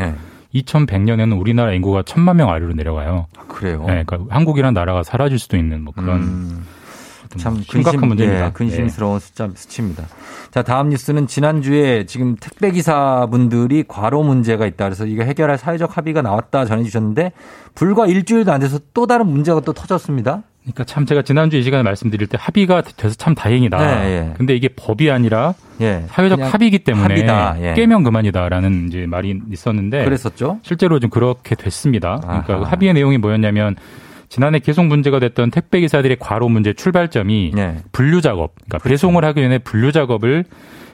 [0.52, 0.62] 네.
[0.62, 3.28] 2100년에는 우리나라 인구가 1000만 명 아래로 내려가요.
[3.48, 3.84] 그래요.
[3.88, 6.66] 네, 그러니까 한국이란 나라가 사라질 수도 있는 뭐 그런 음,
[7.38, 8.46] 참 심각한 근심, 문제입니다.
[8.48, 10.06] 예, 근심스러운 숫자 수치입니다.
[10.52, 16.22] 자 다음 뉴스는 지난주에 지금 택배 기사분들이 과로 문제가 있다 그래서 이거 해결할 사회적 합의가
[16.22, 17.34] 나왔다 전해주셨는데
[17.76, 20.44] 불과 일주일도 안 돼서 또 다른 문제가 또 터졌습니다.
[20.68, 23.78] 그러니까 참 제가 지난주 이 시간에 말씀드릴 때 합의가 돼서 참 다행이다.
[23.78, 24.34] 네, 예.
[24.38, 27.56] 근데 이게 법이 아니라 예, 사회적 합의이기 때문에 합의다.
[27.62, 27.74] 예.
[27.74, 30.60] 깨면 그만이다라는 이제 말이 있었는데 그랬었죠.
[30.64, 32.20] 실제로 좀 그렇게 됐습니다.
[32.22, 32.64] 그러니까 아하.
[32.64, 33.76] 그 합의의 내용이 뭐였냐면
[34.28, 37.78] 지난해 계속 문제가 됐던 택배 기사들의 과로 문제 출발점이 예.
[37.94, 40.44] 분류 작업, 그러니까 배송을 하기 전에 분류 작업을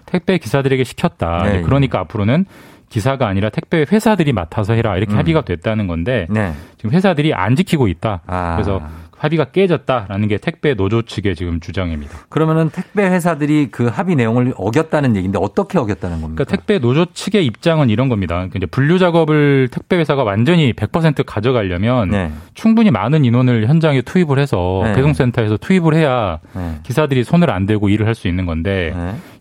[0.06, 1.44] 택배 기사들에게 시켰다.
[1.46, 2.46] 네, 그러니까 앞으로는
[2.90, 5.18] 기사가 아니라 택배 회사들이 맡아서 해라 이렇게 음.
[5.18, 6.54] 합의가 됐다는 건데 네.
[6.78, 8.22] 지금 회사들이 안 지키고 있다.
[8.28, 8.54] 아.
[8.54, 8.84] 그래서
[9.24, 12.18] 합의가 깨졌다라는 게 택배 노조 측의 지금 주장입니다.
[12.28, 16.44] 그러면은 택배 회사들이 그 합의 내용을 어겼다는 얘기인데 어떻게 어겼다는 겁니까?
[16.44, 18.36] 그러니까 택배 노조 측의 입장은 이런 겁니다.
[18.36, 22.32] 그러니까 이제 분류 작업을 택배 회사가 완전히 100% 가져가려면 네.
[22.54, 24.94] 충분히 많은 인원을 현장에 투입을 해서 네.
[24.94, 26.80] 배송센터에서 투입을 해야 네.
[26.84, 28.94] 기사들이 손을 안 대고 일을 할 수 있는 건데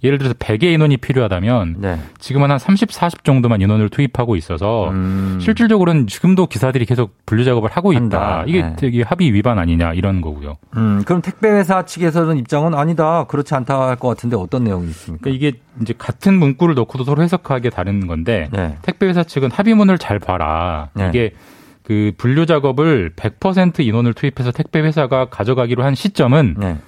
[0.05, 1.99] 예를 들어서 100의 인원이 필요하다면 네.
[2.19, 5.39] 지금은 한 30, 40 정도만 인원을 투입하고 있어서 음.
[5.41, 8.03] 실질적으로는 지금도 기사들이 계속 분류 작업을 하고 있다.
[8.03, 8.45] 한다.
[8.47, 8.77] 이게 네.
[8.77, 10.57] 되게 합의 위반 아니냐 이런 거고요.
[10.77, 13.25] 음, 그럼 택배 회사 측에서는 입장은 아니다.
[13.25, 15.23] 그렇지 않다 할 것 같은데 어떤 내용이 있습니까?
[15.23, 18.77] 그러니까 이게 이제 같은 문구를 놓고도 서로 해석하게 다른 건데 네.
[18.83, 20.91] 택배 회사 측은 합의문을 잘 봐라.
[20.95, 21.09] 네.
[21.09, 21.33] 이게
[21.85, 26.79] 그 분류 작업을 100% 인원을 투입해서 택배 회사가 가져가기로 한 시점은 네.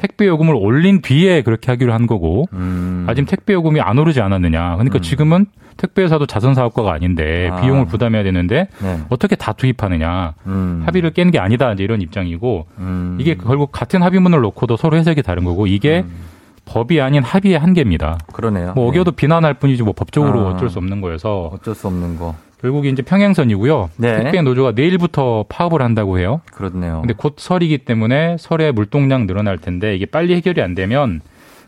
[0.00, 3.04] 택배 요금을 올린 뒤에 그렇게 하기로 한 거고 음.
[3.06, 4.76] 아직 택배 요금이 안 오르지 않았느냐.
[4.76, 5.44] 그러니까 지금은
[5.76, 7.60] 택배 회사도 자선 사업가가 아닌데 아.
[7.60, 8.98] 비용을 부담해야 되는데 네.
[9.10, 10.32] 어떻게 다 투입하느냐.
[10.46, 10.82] 음.
[10.86, 11.70] 합의를 깬 게 아니다.
[11.72, 13.18] 이제 이런 입장이고 음.
[13.20, 16.02] 이게 결국 같은 합의문을 놓고도 서로 해석이 다른 거고 이게
[16.64, 18.18] 법이 아닌 합의의 한계입니다.
[18.32, 18.72] 그러네요.
[18.74, 20.50] 뭐 어겨도 비난할 뿐이지 뭐 법적으로 아.
[20.52, 22.34] 어쩔 수 없는 거여서 어쩔 수 없는 거.
[22.60, 23.90] 결국 이제 평행선이고요.
[23.96, 24.22] 네.
[24.22, 26.42] 택배 노조가 내일부터 파업을 한다고 해요.
[26.52, 27.00] 그렇네요.
[27.00, 31.20] 근데 곧 설이기 때문에 설에 물동량 늘어날 텐데 이게 빨리 해결이 안 되면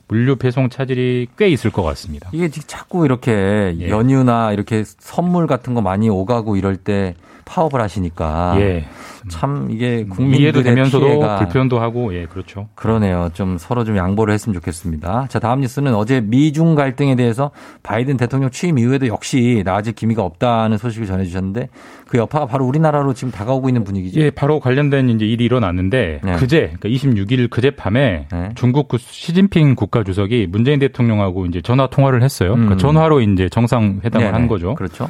[0.08, 2.28] 물류 배송 차질이 꽤 있을 것 같습니다.
[2.32, 3.88] 이게 지금 자꾸 이렇게 예.
[3.88, 7.14] 연휴나 이렇게 선물 같은 거 많이 오가고 이럴 때
[7.52, 8.84] 파업을 하시니까 예.
[9.28, 12.68] 참 이게 이해도 국민들의 되면서도 피해가 불편도 하고 예 그렇죠.
[12.74, 13.28] 그러네요.
[13.34, 15.26] 좀 서로 좀 양보를 했으면 좋겠습니다.
[15.28, 17.50] 자, 다음 뉴스는 어제 미중 갈등에 대해서
[17.82, 21.68] 바이든 대통령 취임 이후에도 역시 나아질 기미가 없다는 소식을 전해주셨는데
[22.08, 24.20] 그 여파가 바로 우리나라로 지금 다가오고 있는 분위기죠.
[24.20, 26.32] 예, 바로 관련된 이제 일이 일어났는데 네.
[26.36, 32.22] 그제 그러니까 26일 그제 밤에 중국 그 시진핑 국가 주석이 문재인 대통령하고 이제 전화 통화를
[32.22, 32.52] 했어요.
[32.52, 32.78] 그러니까 음.
[32.78, 34.32] 전화로 이제 정상 회담을 네네.
[34.32, 34.74] 한 거죠.
[34.74, 35.08] 그렇죠.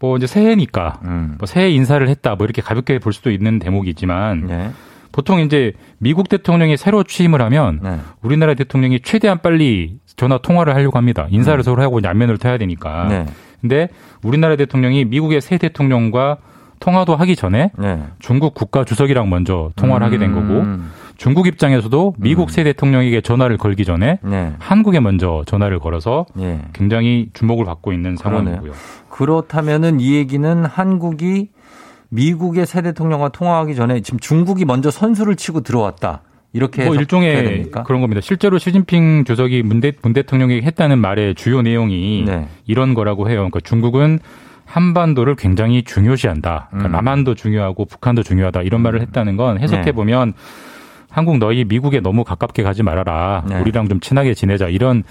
[0.00, 1.34] 뭐 이제 새해니까 음.
[1.38, 4.70] 뭐 새해 인사를 했다 뭐 이렇게 가볍게 볼 수도 있는 대목이지만 네.
[5.12, 7.98] 보통 이제 미국 대통령이 새로 취임을 하면 네.
[8.20, 11.26] 우리나라 대통령이 최대한 빨리 전화 통화를 하려고 합니다.
[11.30, 13.04] 인사를 서로 하고 안면을 타야 되니까.
[13.04, 13.08] 음.
[13.08, 13.26] 네.
[13.60, 13.88] 근데
[14.22, 16.38] 우리나라 대통령이 미국의 새 대통령과
[16.80, 18.02] 통화도 하기 전에 네.
[18.18, 20.90] 중국 국가 주석이랑 먼저 통화를 하게 된 거고 음.
[21.16, 24.52] 중국 입장에서도 미국 새 대통령에게 전화를 걸기 전에 네.
[24.58, 26.60] 한국에 먼저 전화를 걸어서 예.
[26.72, 28.16] 굉장히 주목을 받고 있는.
[28.16, 28.72] 상황이고요.
[29.14, 31.50] 그렇다면은 이 얘기는 한국이
[32.08, 36.22] 미국의 새 대통령과 통화하기 전에 지금 중국이 먼저 선수를 치고 들어왔다.
[36.52, 37.70] 이렇게 뭐 일종의?
[37.70, 38.20] 그런 겁니다.
[38.20, 42.48] 실제로 시진핑 주석이 문, 대, 문 대통령에게 했다는 말의 주요 내용이 네.
[42.66, 43.38] 이런 거라고 해요.
[43.38, 44.18] 그러니까 중국은
[44.64, 46.70] 한반도를 굉장히 중요시한다.
[46.70, 46.92] 그러니까 음.
[46.92, 48.62] 남한도 중요하고 북한도 중요하다.
[48.62, 49.92] 이런 말을 했다는 건 해석해 네.
[49.92, 50.32] 보면
[51.08, 53.44] 한국 너희 미국에 너무 가깝게 가지 말아라.
[53.48, 53.60] 네.
[53.60, 54.66] 우리랑 좀 친하게 지내자.
[54.68, 55.04] 이런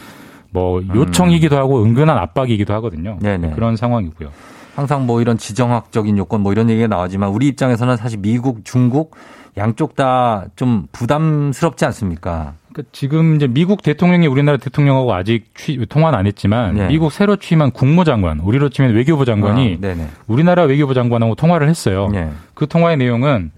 [0.53, 3.17] 뭐 요청이기도 하고 은근한 압박이기도 하거든요.
[3.19, 3.19] 음.
[3.19, 3.51] 네네.
[3.55, 4.29] 그런 상황이고요.
[4.75, 9.15] 항상 뭐 이런 지정학적인 요건 뭐 이런 얘기가 나오지만 우리 입장에서는 사실 미국, 중국
[9.57, 12.53] 양쪽 다 좀 부담스럽지 않습니까?
[12.71, 16.87] 그러니까 지금 이제 미국 대통령이 우리나라 대통령하고 아직 취, 통화는 안 했지만 네.
[16.87, 19.95] 미국 새로 취임한 국무장관, 우리로 치면 외교부 장관이 아.
[20.25, 22.09] 우리나라 외교부 장관하고 통화를 했어요.
[22.11, 22.31] 네.
[22.55, 23.51] 그 통화의 내용은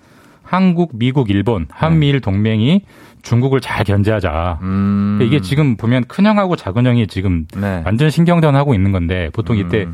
[0.56, 2.82] 한국, 미국, 일본, 한미일 동맹이
[3.24, 4.60] 중국을 잘 견제하자.
[4.62, 5.20] 음.
[5.22, 7.84] 이게 지금 보면 큰형하고 작은형이 지금 네.
[7.86, 9.86] 완전 신경전 하고 있는 건데 보통 이때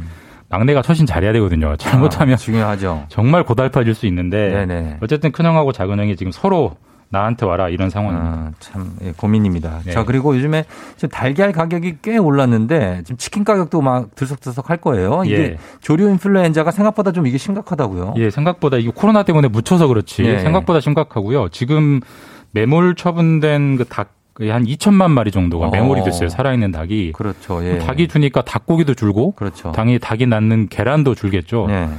[0.50, 1.76] 막내가 처신 잘해야 되거든요.
[1.78, 2.34] 잘못하면 음.
[2.34, 3.06] 아, 중요하죠.
[3.10, 4.98] 정말 고달파질 수 있는데 네네.
[5.02, 6.76] 어쨌든 큰형하고 작은형이 지금 서로
[7.12, 8.28] 나한테 와라 이런 상황입니다.
[8.30, 9.82] 아, 참 예, 고민입니다.
[9.86, 9.92] 네.
[9.92, 15.24] 자 그리고 요즘에 지금 달걀 가격이 꽤 올랐는데 지금 치킨 가격도 막 들썩들썩 할 거예요.
[15.26, 15.58] 이게 예.
[15.82, 18.14] 조류 인플루엔자가 생각보다 좀 이게 심각하다고요.
[18.18, 20.40] 예, 생각보다 이게 코로나 때문에 묻혀서 그렇지 예.
[20.40, 21.50] 생각보다 심각하고요.
[21.50, 22.00] 지금
[22.52, 24.10] 매몰 처분된 그 닭
[24.40, 25.70] 한 2천만 마리 정도가 어.
[25.70, 26.30] 매몰이 됐어요.
[26.30, 27.12] 살아있는 닭이.
[27.12, 27.64] 그렇죠.
[27.64, 27.78] 예.
[27.78, 29.72] 닭이 주니까 닭고기도 줄고 그렇죠.
[29.74, 31.66] 당이 닭이 낳는 계란도 줄겠죠.
[31.68, 31.90] 네.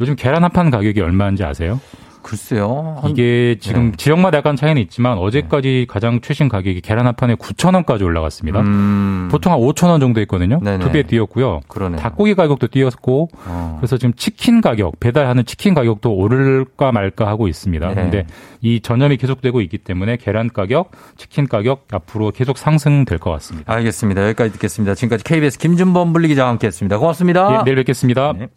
[0.00, 1.78] 요즘 계란 한 판 가격이 얼마인지 아세요?
[2.26, 2.98] 글쎄요.
[3.00, 3.96] 한- 이게 지금 네.
[3.96, 8.60] 지역마다 약간 차이는 있지만 어제까지 가장 최신 가격이 계란 한 판에 9천 원까지 올라갔습니다.
[8.62, 10.58] 음, 보통 한 5천 원 정도 했거든요.
[10.60, 10.84] 네네.
[10.84, 11.60] 두배 뛰었고요.
[11.68, 12.00] 그러네요.
[12.00, 13.76] 닭고기 가격도 뛰었고 어.
[13.78, 17.86] 그래서 지금 치킨 가격 배달하는 치킨 가격도 오를까 말까 하고 있습니다.
[17.86, 17.94] 네.
[17.94, 18.26] 그런데
[18.60, 23.72] 이 전염이 계속되고 있기 때문에 계란 가격, 치킨 가격 앞으로 계속 상승될 것 같습니다.
[23.72, 24.24] 알겠습니다.
[24.24, 24.94] 여기까지 듣겠습니다.
[24.96, 26.98] 지금까지 KBS 김준범 분리기자와 함께했습니다.
[26.98, 27.58] 고맙습니다.
[27.60, 28.32] 예, 내일 뵙겠습니다.
[28.36, 28.48] 네.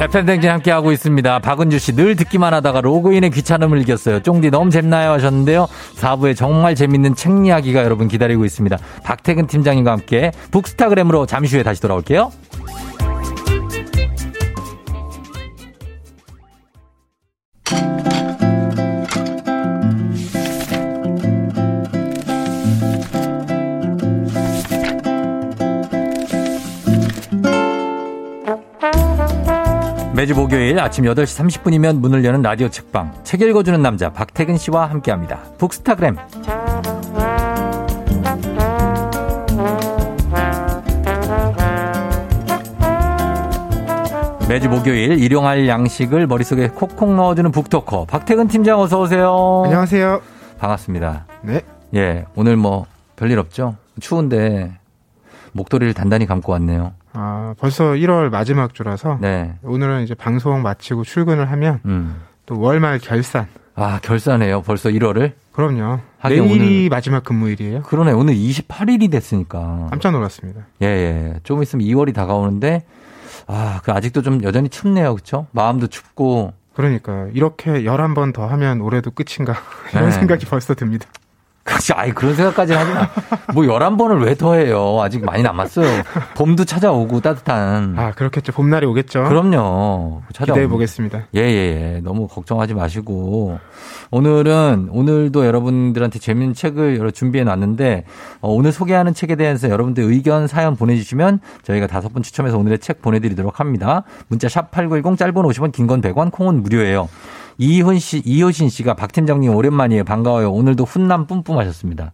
[0.00, 1.38] FM댕진 함께하고 있습니다.
[1.38, 4.20] 박은주 씨 늘 듣기만 하다가 로그인의 귀찮음을 이겼어요.
[4.20, 5.66] 쫑디 너무 재밌나요 하셨는데요.
[5.96, 8.76] 4부에 정말 재밌는 책 이야기가 여러분 기다리고 있습니다.
[9.02, 12.30] 박태근 팀장님과 함께 북스타그램으로 잠시 후에 다시 돌아올게요.
[30.16, 35.40] 매주 목요일 아침 8시 30분이면 문을 여는 라디오 책방 책 읽어주는 남자 박태근 씨와 함께합니다.
[35.58, 36.16] 북스타그램
[44.48, 49.64] 매주 목요일 일용할 양식을 머릿속에 콕콕 넣어주는 북토커 박태근 팀장 어서 오세요.
[49.66, 50.22] 안녕하세요.
[50.58, 51.26] 반갑습니다.
[51.42, 51.60] 네.
[51.94, 52.86] 예, 오늘 뭐
[53.16, 53.76] 별일 없죠?
[54.00, 54.72] 추운데
[55.52, 56.94] 목도리를 단단히 감고 왔네요.
[57.18, 59.54] 아, 벌써 1월 마지막 주라서 네.
[59.62, 62.20] 오늘은 이제 방송 마치고 출근을 하면 음.
[62.44, 63.46] 또 월말 결산.
[63.74, 64.62] 아, 결산해요.
[64.62, 65.32] 벌써 1월을?
[65.52, 66.00] 그럼요.
[66.24, 66.40] 내일이
[66.84, 67.82] 오늘- 마지막 근무일이에요.
[67.82, 68.12] 그러네.
[68.12, 69.88] 오늘 28일이 됐으니까.
[69.90, 70.62] 깜짝 놀랐습니다.
[70.82, 71.40] 예, 예.
[71.42, 72.84] 좀 있으면 2월이 다가오는데
[73.46, 75.14] 아, 그 아직도 좀 여전히 춥네요.
[75.14, 75.46] 그렇죠?
[75.52, 79.54] 마음도 춥고 그러니까 이렇게 11번 더 하면 올해도 끝인가
[79.92, 80.10] 이런 네.
[80.10, 81.06] 생각이 벌써 듭니다.
[81.66, 81.92] 그렇지.
[81.94, 83.08] 아이, 그런 생각까지 하지 마.
[83.52, 85.00] 뭐 11번을 왜 더해요?
[85.02, 86.02] 아직 많이 남았어요.
[86.36, 87.94] 봄도 찾아오고 따뜻한.
[87.98, 88.52] 아, 그렇겠죠.
[88.52, 89.24] 봄날이 오겠죠.
[89.24, 90.22] 그럼요.
[90.32, 91.24] 기대해 보겠습니다.
[91.34, 92.00] 예, 예, 예.
[92.02, 93.58] 너무 걱정하지 마시고.
[94.12, 98.04] 오늘은, 오늘도 여러분들한테 재밌는 책을 여러 준비해 놨는데,
[98.40, 103.02] 어, 오늘 소개하는 책에 대해서 여러분들 의견, 사연 보내주시면 저희가 다섯 분 추첨해서 오늘의 책
[103.02, 104.04] 보내드리도록 합니다.
[104.28, 107.08] 문자 샵8910 짧은 50원, 긴 건 100원, 콩은 무료예요.
[107.58, 110.04] 이훈 씨, 이효신 씨가 박 팀장님 오랜만이에요.
[110.04, 110.50] 반가워요.
[110.52, 112.12] 오늘도 훈남 뿜뿜 하셨습니다.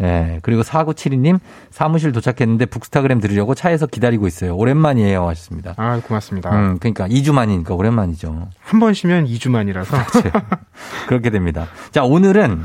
[0.00, 0.38] 예.
[0.42, 4.54] 그리고 4972님 사무실 도착했는데 북스타그램 들으려고 차에서 기다리고 있어요.
[4.56, 5.26] 오랜만이에요.
[5.28, 5.74] 하셨습니다.
[5.76, 6.50] 아, 고맙습니다.
[6.54, 8.48] 음, 그러니까 2주 만이니까 오랜만이죠.
[8.60, 9.96] 한 번 쉬면 2주 만이라서.
[11.08, 11.66] 그렇게 됩니다.
[11.90, 12.64] 자, 오늘은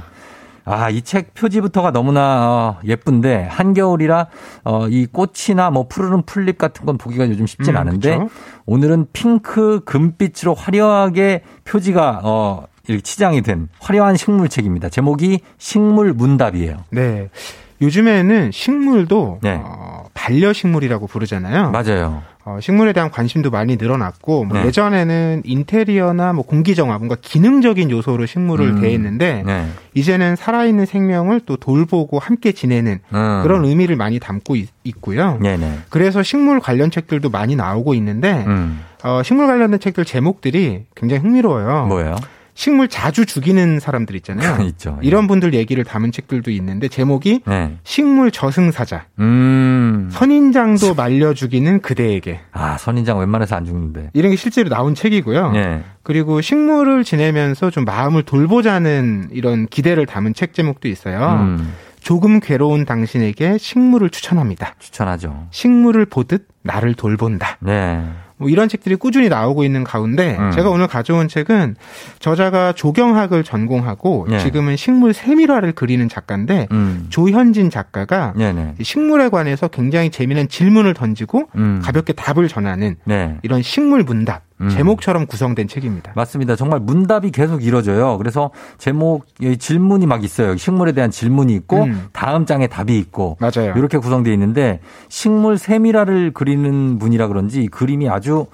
[0.66, 4.28] 아, 이 책 표지부터가 너무나 어, 예쁜데 한겨울이라
[4.64, 8.30] 어, 이 꽃이나 뭐 푸르른 풀잎 같은 건 보기가 요즘 쉽진 음, 않은데 그쵸?
[8.66, 14.90] 오늘은 핑크 금빛으로 화려하게 표지가 어 이렇게 치장이 된 화려한 식물책입니다.
[14.90, 16.78] 제목이 식물 문답이에요.
[16.92, 17.30] 네.
[17.82, 19.60] 요즘에는 식물도 네.
[19.64, 21.72] 어, 반려식물이라고 부르잖아요.
[21.72, 22.24] 맞아요.
[22.46, 24.66] 어, 식물에 대한 관심도 많이 늘어났고 뭐 네.
[24.68, 28.82] 예전에는 인테리어나 뭐 공기정화 뭔가 기능적인 요소로 식물을 음.
[28.82, 29.68] 대했는데 네.
[29.94, 33.40] 이제는 살아있는 생명을 또 돌보고 함께 지내는 음.
[33.44, 34.70] 그런 의미를 많이 담고 있,
[35.00, 35.80] 고요 네네.
[35.90, 38.82] 그래서 식물 관련 책들도 많이 나오고 있는데 음.
[39.04, 41.86] 어, 식물 관련된 책들 제목들이 굉장히 흥미로워요.
[41.88, 42.16] 뭐예요?
[42.56, 44.62] 식물 자주 죽이는 사람들 있잖아요.
[44.68, 45.00] 있죠.
[45.04, 45.08] 예.
[45.08, 47.78] 이런 분들 얘기를 담은 책들도 있는데 제목이 네.
[47.84, 49.06] 식물 저승사자.
[49.20, 50.10] 음.
[50.12, 52.40] 선인장도 말려 죽이는 그대에게.
[52.52, 54.12] 아, 선인장 웬만해서 안 죽는데.
[54.14, 55.52] 이런 게 실제로 나온 책이고요.
[55.52, 55.84] 네.
[56.04, 61.40] 그리고 식물을 지내면서 좀 마음을 돌보자는 이런 기대를 담은 책 제목도 있어요.
[61.42, 61.74] 음.
[62.02, 64.76] 조금 괴로운 당신에게 식물을 추천합니다.
[64.78, 65.48] 추천하죠.
[65.52, 67.58] 식물을 보듯 나를 돌본다.
[67.62, 68.04] 네.
[68.44, 70.52] 뭐 이런 책들이 꾸준히 나오고 있는 가운데 음.
[70.52, 71.76] 제가 오늘 가져온 책은
[72.20, 74.40] 저자가 조경학을 전공하고 네.
[74.40, 77.08] 지금은 식물 세밀화를 그리는 작가인데 음.
[77.10, 78.76] 조현진 작가가 네네.
[78.80, 81.82] 이 식물에 관해서 굉장히 재미난 질문을 던지고 음.
[81.82, 83.38] 가볍게 답을 전하는 네.
[83.44, 84.70] 이런 식물 문답 음.
[84.70, 86.14] 제목처럼 구성된 책입니다.
[86.16, 86.56] 맞습니다.
[86.56, 88.18] 정말 문답이 계속 이뤄져요.
[88.18, 90.56] 그래서 제목, 이 질문이 막 있어요.
[90.58, 92.08] 식물에 대한 질문이 있고, 음.
[92.14, 93.74] 다음 장에 답이 있고, 맞아요.
[93.76, 98.48] 이렇게 구성되어 있는데, 식물 세밀화를 그리는 분이라 그런지 이 그림이 아주,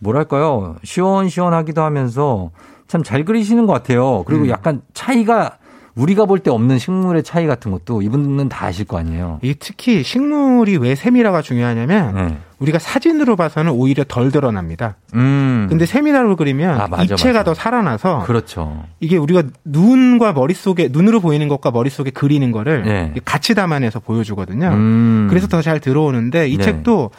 [0.00, 2.50] 뭐랄까요, 시원시원하기도 하면서
[2.88, 4.22] 참 잘 그리시는 것 같아요.
[4.24, 4.48] 그리고 음.
[4.50, 5.56] 약간 차이가,
[5.94, 9.38] 우리가 볼 때 없는 식물의 차이 같은 것도 이분은 다 아실 거 아니에요.
[9.42, 12.38] 이 특히 식물이 왜 세밀화가 중요하냐면 네.
[12.58, 14.96] 우리가 사진으로 봐서는 오히려 덜 드러납니다.
[15.14, 15.66] 음.
[15.68, 17.44] 근데 세밀화로 그리면 아, 맞아, 입체가 맞아.
[17.44, 18.84] 더 살아나서 그렇죠.
[19.00, 23.14] 이게 우리가 눈과 머릿속에 눈으로 보이는 것과 머릿속에 그리는 거를 네.
[23.24, 24.68] 같이 담아내서 보여주거든요.
[24.68, 25.26] 음.
[25.28, 26.64] 그래서 더 잘 들어오는데 이 네.
[26.64, 27.10] 책도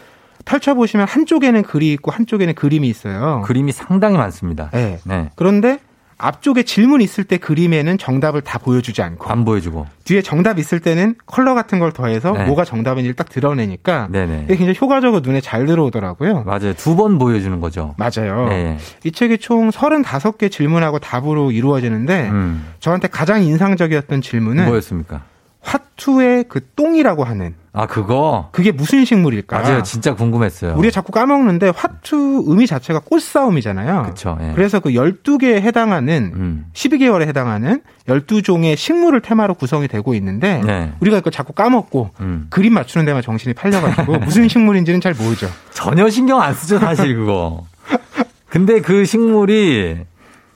[0.45, 3.41] 펼쳐 보시면 한쪽에는 글이 있고 한쪽에는 그림이 있어요.
[3.45, 4.69] 그림이 상당히 많습니다.
[4.73, 4.99] 네.
[5.05, 5.29] 네.
[5.35, 5.79] 그런데
[6.17, 9.87] 앞쪽에 질문 있을 때 그림에는 정답을 다 보여주지 않고 안 보여주고.
[10.03, 12.45] 뒤에 정답 있을 때는 컬러 같은 걸 더해서 네.
[12.45, 14.43] 뭐가 정답인지를 딱 드러내니까 네네.
[14.45, 16.43] 이게 굉장히 효과적으로 눈에 잘 들어오더라고요.
[16.43, 16.73] 맞아요.
[16.75, 17.95] 두 번 보여주는 거죠.
[17.97, 18.47] 맞아요.
[18.49, 18.77] 네.
[19.03, 22.65] 이 책이 총 35개 질문하고 답으로 이루어지는데 음.
[22.79, 25.21] 저한테 가장 인상적이었던 질문은 뭐였습니까?
[25.63, 28.49] 화투의 그 똥이라고 하는 아, 그거?
[28.51, 29.59] 그게 무슨 식물일까?
[29.59, 29.81] 맞아요.
[29.81, 30.75] 진짜 궁금했어요.
[30.77, 34.03] 우리가 자꾸 까먹는데 화투 의미 자체가 꽃싸움이잖아요.
[34.03, 34.37] 그쵸.
[34.41, 34.51] 예.
[34.53, 36.65] 그래서 그 12개에 해당하는 음.
[36.73, 40.93] 12개월에 해당하는 12종의 식물을 테마로 구성이 되고 있는데 네.
[40.99, 42.45] 우리가 그걸 자꾸 까먹고 음.
[42.51, 45.47] 그림 맞추는 데만 정신이 팔려가지고 무슨 식물인지는 잘 모르죠.
[45.71, 47.65] 전혀 신경 안 쓰죠, 사실 그거.
[48.49, 49.97] 근데 그 식물이,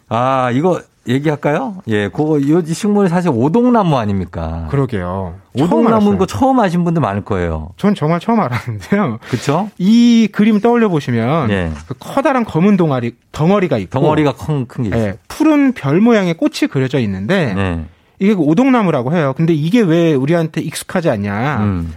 [0.09, 1.75] 아, 이거 얘기할까요?
[1.87, 4.67] 예, 그거, 이 식물이 사실 오동나무 아닙니까?
[4.69, 5.35] 그러게요.
[5.53, 6.17] 오동나무인 알았어요.
[6.17, 7.69] 거 처음 아신 분들 많을 거예요.
[7.77, 9.19] 전 정말 처음 알았는데요.
[9.29, 9.69] 그쵸?
[9.77, 11.71] 이 그림 떠올려 보시면 예.
[11.87, 15.03] 그 커다란 검은 동아리 덩어리가 있고 덩어리가 큰, 큰게 있어요.
[15.03, 17.85] 예, 푸른 별 모양의 꽃이 그려져 있는데 네.
[18.19, 19.33] 이게 그 오동나무라고 해요.
[19.37, 21.57] 근데 이게 왜 우리한테 익숙하지 않냐?
[21.61, 21.93] 음.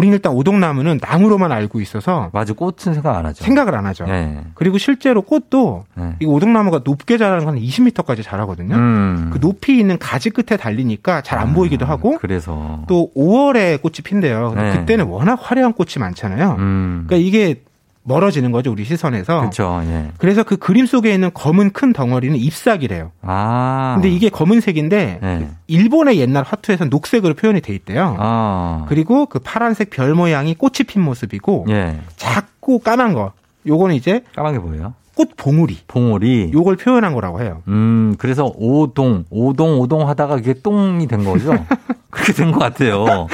[0.00, 3.44] 우리는 일단 오동나무는 나무로만 알고 있어서 맞아 꽃은 생각 안 하죠.
[3.44, 4.06] 생각을 안 하죠.
[4.08, 4.40] 예.
[4.54, 6.16] 그리고 실제로 꽃도 네.
[6.20, 8.76] 이 오동나무가 높게 자라는 건 20m까지 자라거든요.
[8.76, 9.30] 음.
[9.30, 14.54] 그 높이 있는 가지 끝에 달리니까 잘안 보이기도 하고 그래서 또 5월에 꽃이 핀대요.
[14.56, 14.78] 네.
[14.78, 16.56] 그때는 워낙 화려한 꽃이 많잖아요.
[16.58, 17.04] 음.
[17.06, 17.62] 그러니까 이게
[18.02, 19.40] 멀어지는 거죠 우리 시선에서.
[19.40, 19.82] 그렇죠.
[19.84, 20.10] 예.
[20.18, 23.12] 그래서 그 그림 속에 있는 검은 큰 덩어리는 잎사귀래요.
[23.22, 23.92] 아.
[23.96, 25.48] 근데 이게 검은색인데 네.
[25.66, 28.16] 일본의 옛날 화투에서 녹색으로 표현이 돼 있대요.
[28.18, 28.86] 아.
[28.88, 32.00] 그리고 그 파란색 별 모양이 꽃이 핀 모습이고 예.
[32.16, 33.32] 작고 까만 거.
[33.66, 34.94] 요거는 이제 까만 게 뭐예요?
[35.14, 35.80] 꽃 봉우리.
[35.86, 36.50] 봉오리.
[36.54, 37.60] 요걸 표현한 거라고 해요.
[37.68, 41.52] 음, 그래서 오동, 오동, 오동 하다가 그게 똥이 된 거죠?
[42.08, 43.26] 그렇게 된 것 같아요.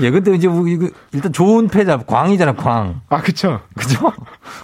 [0.00, 3.00] 예, 근데 이제 뭐 이거 일단 좋은 패자, 광이잖아, 광.
[3.08, 3.60] 아, 그쵸.
[3.76, 4.12] 그죠?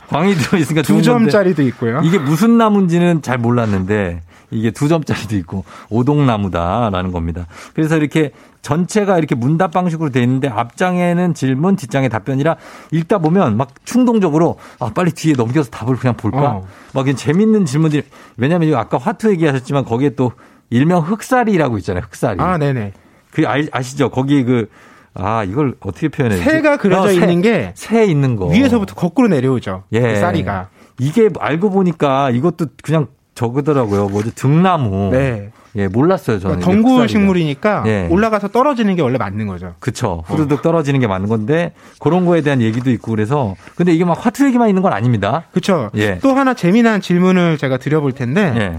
[0.09, 2.01] 광이 들어있으니까 두 점짜리도 있고요.
[2.05, 7.47] 이게 무슨 나무인지는 잘 몰랐는데 이게 두 점짜리도 있고 오동나무다라는 겁니다.
[7.75, 12.57] 그래서 이렇게 전체가 이렇게 문답 방식으로 돼 있는데 앞장에는 질문, 뒷장에 답변이라
[12.93, 16.53] 읽다 보면 막 충동적으로 아 빨리 뒤에 넘겨서 답을 그냥 볼까?
[16.53, 16.67] 어.
[16.93, 18.03] 막 재밌는 질문들이
[18.37, 20.33] 왜냐면 이거 아까 화투 얘기하셨지만 거기에 또
[20.71, 22.05] 일명 흑살이라고 있잖아요.
[22.09, 22.41] 흑살이.
[22.41, 22.93] 아, 네네.
[23.33, 24.11] 그 아, 아시죠?
[24.11, 24.69] 거기 그
[25.15, 26.51] 아, 이걸 어떻게 표현해야 되지?
[26.51, 28.47] 새가 그려져 어, 새, 있는 게 새 있는 거.
[28.47, 29.85] 위에서부터 거꾸로 내려오죠.
[29.93, 30.01] 예.
[30.01, 30.69] 그 쌀이가.
[30.99, 34.09] 이게 알고 보니까 이것도 그냥 저거더라고요.
[34.09, 34.35] 뭐지?
[34.35, 35.11] 등나무.
[35.13, 35.51] 네.
[35.77, 36.61] 예, 몰랐어요, 저는.
[36.61, 37.09] 그러니까 덩굴.
[37.09, 38.07] 식물이니까 예.
[38.11, 39.75] 올라가서 떨어지는 게 원래 맞는 거죠.
[39.81, 40.23] 그쵸.
[40.27, 44.45] 후두둑 떨어지는 게 맞는 건데, 그런 거에 대한 얘기도 있고 그래서, 근데 이게 막 화투
[44.47, 45.45] 얘기만 있는 건 아닙니다.
[45.51, 45.91] 그렇죠.
[45.95, 46.19] 예.
[46.23, 48.79] 또 하나 재미난 질문을 제가 드려볼 텐데 예.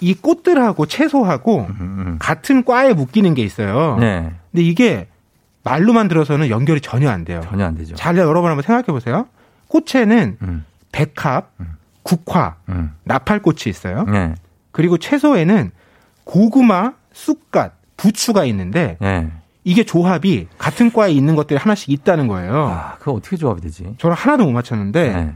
[0.00, 1.66] 이 꽃들하고 채소하고
[2.18, 3.96] 같은 과에 묶이는 게 있어요.
[3.96, 4.30] 음, 네.
[4.50, 5.08] 근데 이게
[5.62, 7.40] 말로만 들어서는 연결이 전혀 안 돼요.
[7.44, 7.94] 전혀 안 되죠.
[7.94, 9.26] 잘 여러분 한번 생각해 보세요.
[9.68, 10.64] 꽃에는 음.
[10.92, 11.52] 백합,
[12.02, 12.92] 국화, 음.
[13.04, 14.04] 나팔꽃이 있어요.
[14.04, 14.34] 네.
[14.72, 15.70] 그리고 채소에는
[16.24, 19.30] 고구마, 쑥갓, 부추가 있는데 네.
[19.64, 22.66] 이게 조합이 같은 과에 있는 것들이 하나씩 있다는 거예요.
[22.66, 23.94] 아, 그거 어떻게 조합이 되지?
[23.98, 25.34] 저는 하나도 못 맞췄는데 네.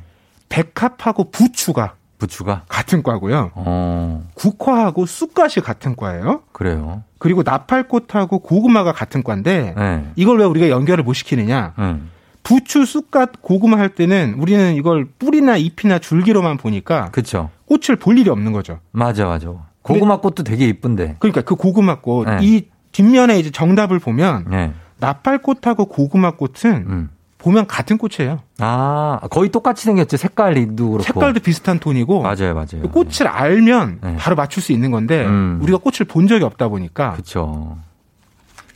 [0.48, 1.94] 백합하고 부추가
[2.24, 2.62] 부추가?
[2.68, 3.50] 같은 과고요.
[3.54, 6.42] 어, 국화하고 쑥갓이 같은 과예요.
[6.52, 7.02] 그래요.
[7.18, 10.06] 그리고 나팔꽃하고 고구마가 같은 과인데 네.
[10.16, 11.74] 이걸 왜 우리가 연결을 못 시키느냐?
[11.78, 12.10] 음.
[12.42, 17.50] 부추, 쑥갓, 고구마 할 때는 우리는 이걸 뿌리나 잎이나 줄기로만 보니까 그쵸.
[17.66, 18.80] 꽃을 볼 일이 없는 거죠.
[18.90, 19.48] 맞아, 맞아.
[19.82, 21.16] 고구마 꽃도 되게 이쁜데.
[21.18, 22.38] 그러니까 그 고구마 꽃, 네.
[22.42, 24.72] 이 뒷면에 이제 정답을 보면 네.
[24.98, 27.10] 나팔꽃하고 고구마 꽃은 음.
[27.44, 28.40] 보면 같은 꽃이에요.
[28.58, 30.16] 아, 거의 똑같이 생겼죠.
[30.16, 31.02] 색깔도 그렇고.
[31.02, 32.80] 색깔도 비슷한 톤이고 맞아요, 맞아요.
[32.82, 34.16] 그 꽃을 알면 네.
[34.16, 35.58] 바로 맞출 수 있는 건데 음.
[35.62, 37.76] 우리가 꽃을 본 적이 없다 보니까 그렇죠.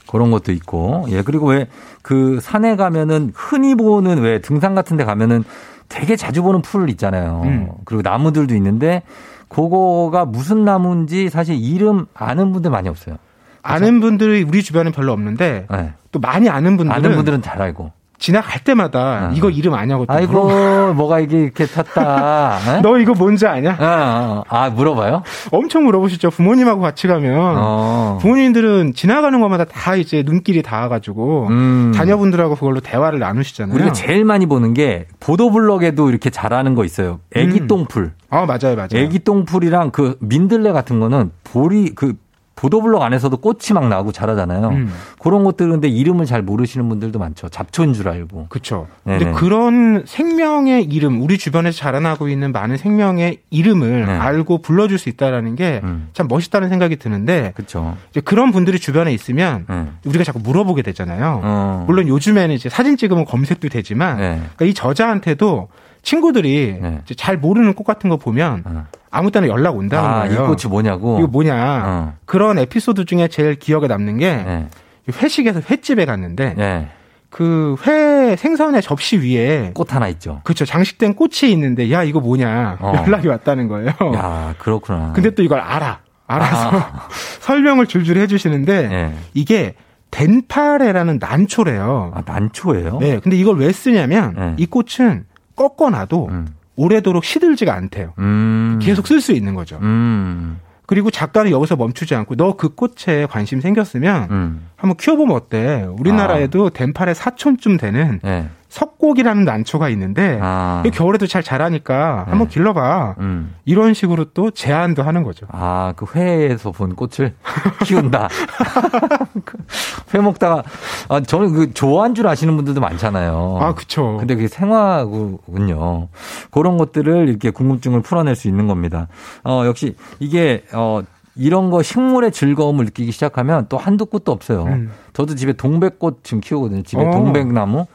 [0.07, 1.05] 그런 것도 있고.
[1.09, 1.67] 예, 그리고 왜
[2.01, 5.43] 그 산에 가면은 흔히 보는 왜 등산 같은 데 가면은
[5.89, 7.41] 되게 자주 보는 풀 있잖아요.
[7.45, 7.69] 음.
[7.85, 9.03] 그리고 나무들도 있는데
[9.47, 13.17] 그거가 무슨 나무인지 사실 이름 아는 분들 많이 없어요.
[13.61, 15.93] 아는 분들이 우리 주변에 별로 없는데 네.
[16.11, 17.91] 또 많이 아는 분들은, 아는 분들은 잘 알고.
[18.19, 19.33] 지나갈 때마다 어.
[19.33, 20.49] 이거 이름 아냐고 또 아이고.
[20.93, 22.59] 뭐가 이게 이렇게 탔다.
[22.77, 22.81] 예?
[22.81, 23.77] 너 이거 뭔지 아냐?
[23.79, 25.23] 아, 아, 아, 물어봐요?
[25.51, 26.29] 엄청 물어보시죠.
[26.29, 28.17] 부모님하고 같이 가면 어.
[28.21, 31.91] 부모님들은 지나가는 것마다 다 이제 눈길이 닿아가지고 음.
[31.95, 33.73] 자녀분들하고 그걸로 대화를 나누시잖아요.
[33.75, 37.19] 우리가 제일 많이 보는 게 보도블럭에도 이렇게 잘하는 거 있어요.
[37.35, 37.67] 애기 음.
[37.67, 38.11] 똥풀.
[38.29, 38.89] 아 맞아요, 맞아요.
[38.93, 42.13] 애기 똥풀이랑 그 민들레 같은 거는 볼이 그
[42.59, 44.67] 보도블럭 안에서도 꽃이 막 나고 자라잖아요.
[44.67, 44.93] 음.
[45.19, 47.47] 그런 것들 근데 이름을 잘 모르시는 분들도 많죠.
[47.47, 48.47] 잡초인 줄 알고.
[48.49, 48.87] 그렇죠.
[49.05, 54.11] 근데 그런 생명의 이름, 우리 주변에서 자라나고 있는 많은 생명의 이름을 네.
[54.11, 56.27] 알고 불러줄 수 있다라는 게참 음.
[56.27, 57.95] 멋있다는 생각이 드는데 그렇죠.
[58.11, 59.85] 이제 그런 분들이 주변에 있으면 네.
[60.03, 61.39] 우리가 자꾸 물어보게 되잖아요.
[61.41, 61.83] 어.
[61.87, 64.41] 물론 요즘에는 이제 사진 찍으면 검색도 되지만 네.
[64.57, 65.69] 그러니까 이 저자한테도
[66.01, 67.01] 친구들이 네.
[67.17, 68.85] 잘 모르는 꽃 같은 거 보면 어.
[69.11, 70.47] 아무 때나 연락 온다는 아, 이 거예요.
[70.47, 71.19] 꽃이 뭐냐고.
[71.19, 71.83] 이거 뭐냐.
[71.85, 72.13] 어.
[72.25, 74.67] 그런 에피소드 중에 제일 기억에 남는 게 네.
[75.11, 76.89] 회식에서 횟집에 갔는데 네.
[77.29, 80.41] 그회 생선의 접시 위에 꽃 하나 있죠.
[80.43, 82.93] 그렇죠 장식된 꽃이 있는데 야 이거 뭐냐 어.
[83.05, 83.91] 연락이 왔다는 거예요.
[84.15, 85.13] 야, 그렇구나.
[85.13, 87.07] 근데 또 이걸 알아 알아서 아.
[87.41, 89.15] 설명을 줄줄 해주시는데 네.
[89.33, 89.75] 이게
[90.11, 92.13] 덴파레라는 난초래요.
[92.15, 92.97] 아, 난초예요?
[92.99, 94.53] 네, 근데 이걸 왜 쓰냐면 네.
[94.57, 95.25] 이 꽃은
[95.59, 96.47] 꺾어놔도 음.
[96.77, 98.13] 오래도록 시들지가 않대요.
[98.19, 98.79] 음.
[98.81, 99.77] 계속 쓸 수 있는 거죠.
[99.81, 100.59] 음.
[100.85, 104.67] 그리고 작가는 여기서 멈추지 않고 너 그 꽃에 관심 생겼으면 음.
[104.77, 105.85] 한번 키워보면 어때?
[105.99, 108.49] 우리나라에도 덴팔의 사촌쯤 되는 네.
[108.69, 110.83] 석곡이라는 난초가 있는데 아.
[110.93, 112.29] 겨울에도 잘 자라니까 네.
[112.29, 113.15] 한번 길러봐.
[113.19, 113.55] 음.
[113.65, 115.47] 이런 식으로 또 제안도 하는 거죠.
[115.51, 117.33] 아, 그 회에서 본 꽃을
[117.85, 118.29] 키운다.
[120.13, 120.63] 회 먹다가,
[121.07, 123.57] 아, 저는 그 좋아한 줄 아시는 분들도 많잖아요.
[123.59, 124.17] 아, 그쵸.
[124.19, 126.07] 근데 그게 생화군요.
[126.51, 129.07] 그런 것들을 이렇게 궁금증을 풀어낼 수 있는 겁니다.
[129.43, 131.01] 어, 역시 이게, 어,
[131.35, 134.63] 이런 거 식물의 즐거움을 느끼기 시작하면 또 한두 꽃도 없어요.
[134.63, 134.91] 음.
[135.13, 136.83] 저도 집에 동백꽃 지금 키우거든요.
[136.83, 137.11] 집에 어.
[137.11, 137.85] 동백나무.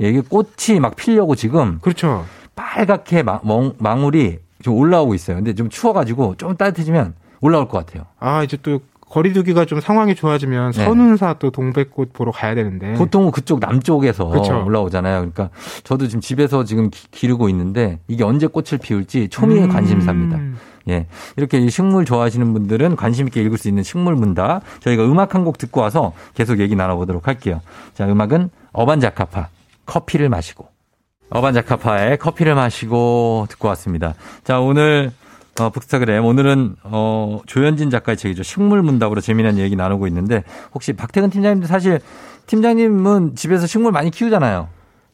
[0.00, 2.24] 예, 이게 꽃이 막 피려고 지금 그렇죠.
[2.56, 5.36] 빨갛게 마- 멍- 망울이 좀 올라오고 있어요.
[5.36, 8.06] 근데 좀 추워가지고 좀 따뜻해지면 올라올 것 같아요.
[8.18, 8.80] 아 이제 또
[9.10, 10.84] 거리두기가 좀 상황이 좋아지면 네.
[10.84, 12.94] 선운사 또 동백꽃 보러 가야 되는데.
[12.94, 14.64] 보통은 그쪽 남쪽에서 그쵸.
[14.66, 15.18] 올라오잖아요.
[15.18, 15.50] 그러니까
[15.84, 19.68] 저도 지금 집에서 지금 기- 기르고 있는데 이게 언제 꽃을 피울지 초미의 음.
[19.68, 20.40] 관심사입니다.
[20.88, 21.06] 예.
[21.36, 24.60] 이렇게 이 식물 좋아하시는 분들은 관심 있게 읽을 수 있는 식물 문다.
[24.80, 27.60] 저희가 음악 한 곡 듣고 와서 계속 얘기 나눠보도록 할게요.
[27.94, 29.48] 자, 음악은 어반자카파
[29.86, 30.68] 커피를 마시고
[31.30, 34.14] 어반자카파의 커피를 마시고 듣고 왔습니다.
[34.44, 35.10] 자, 오늘
[35.60, 38.42] 어, 북스타그램 오늘은 어, 조현진 작가의 책이죠.
[38.42, 40.42] 식물 문답으로 재미난 얘기 나누고 있는데
[40.74, 42.00] 혹시 박태근 팀장님도 사실
[42.46, 44.68] 팀장님은 집에서 식물 많이 키우잖아요.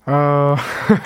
[0.07, 0.57] 어,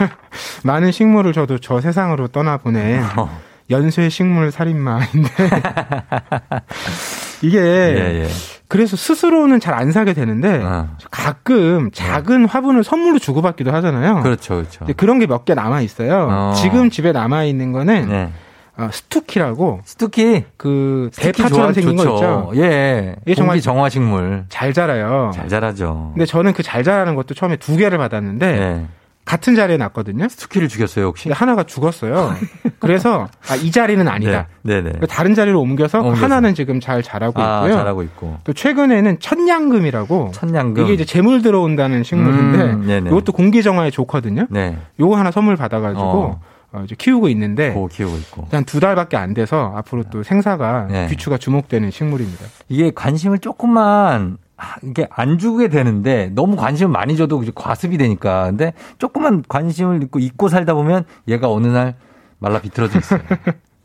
[0.63, 3.41] 많은 식물을 저도 저 세상으로 떠나보낸 어.
[3.71, 5.31] 연쇄 식물 살인마인데
[7.43, 8.29] 이게 예, 예.
[8.69, 10.63] 그래서 스스로는 잘 안 사게 되는데
[11.11, 14.23] 가끔 작은 화분을 선물로 주고받기도 하잖아요.
[14.23, 14.87] 그렇죠, 그렇죠.
[14.97, 16.29] 그런 게 몇 개 남아 있어요.
[16.31, 16.53] 어.
[16.57, 18.31] 지금 집에 남아 있는 거는 네.
[18.77, 22.11] 어, 스투키라고 스투키 그 스투키 대파처럼 좋아- 생긴 좋죠.
[22.11, 22.63] 거 있죠.
[22.65, 23.17] 예.
[23.25, 24.45] 이게 정말 공기 정화 식물.
[24.49, 25.31] 잘 자라요.
[25.35, 26.11] 잘 자라죠.
[26.15, 28.87] 근데 저는 그 잘 자라는 것도 처음에 두 개를 받았는데 네.
[29.25, 30.29] 같은 자리에 놨거든요.
[30.29, 31.31] 스투키를 죽였어요, 혹시?
[31.31, 32.35] 하나가 죽었어요.
[32.79, 34.49] 그래서 아, 이 자리는 아니다.
[34.63, 34.91] 네, 네.
[34.91, 36.25] 그래서 다른 자리로 옮겨서, 그 옮겨서.
[36.25, 37.75] 하나는 지금 잘 자라고 아, 있고요.
[37.79, 38.37] 잘하고 있고.
[38.45, 40.85] 또 최근에는 천냥금이라고 천냥금.
[40.85, 43.11] 이게 이제 재물 들어온다는 식물인데 음, 네네.
[43.11, 44.47] 이것도 공기 정화에 좋거든요.
[44.51, 44.77] 네.
[45.01, 46.41] 요거 하나 선물 받아 가지고 어.
[46.73, 48.49] 어, 이제 키우고 있는데 고 키우고 있고.
[48.51, 51.07] 한 두 달밖에 안 돼서 앞으로 또 생사가 네.
[51.09, 52.45] 귀추가 주목되는 식물입니다.
[52.69, 54.44] 이게 관심을 조금만 아,
[54.83, 58.45] 이게 안 주게 되는데 너무 관심을 많이 줘도 과습이 되니까.
[58.47, 61.95] 근데 조금만 관심을 잊고 잊고 살다 보면 얘가 어느 날
[62.39, 63.21] 말라 비틀어져 있어요.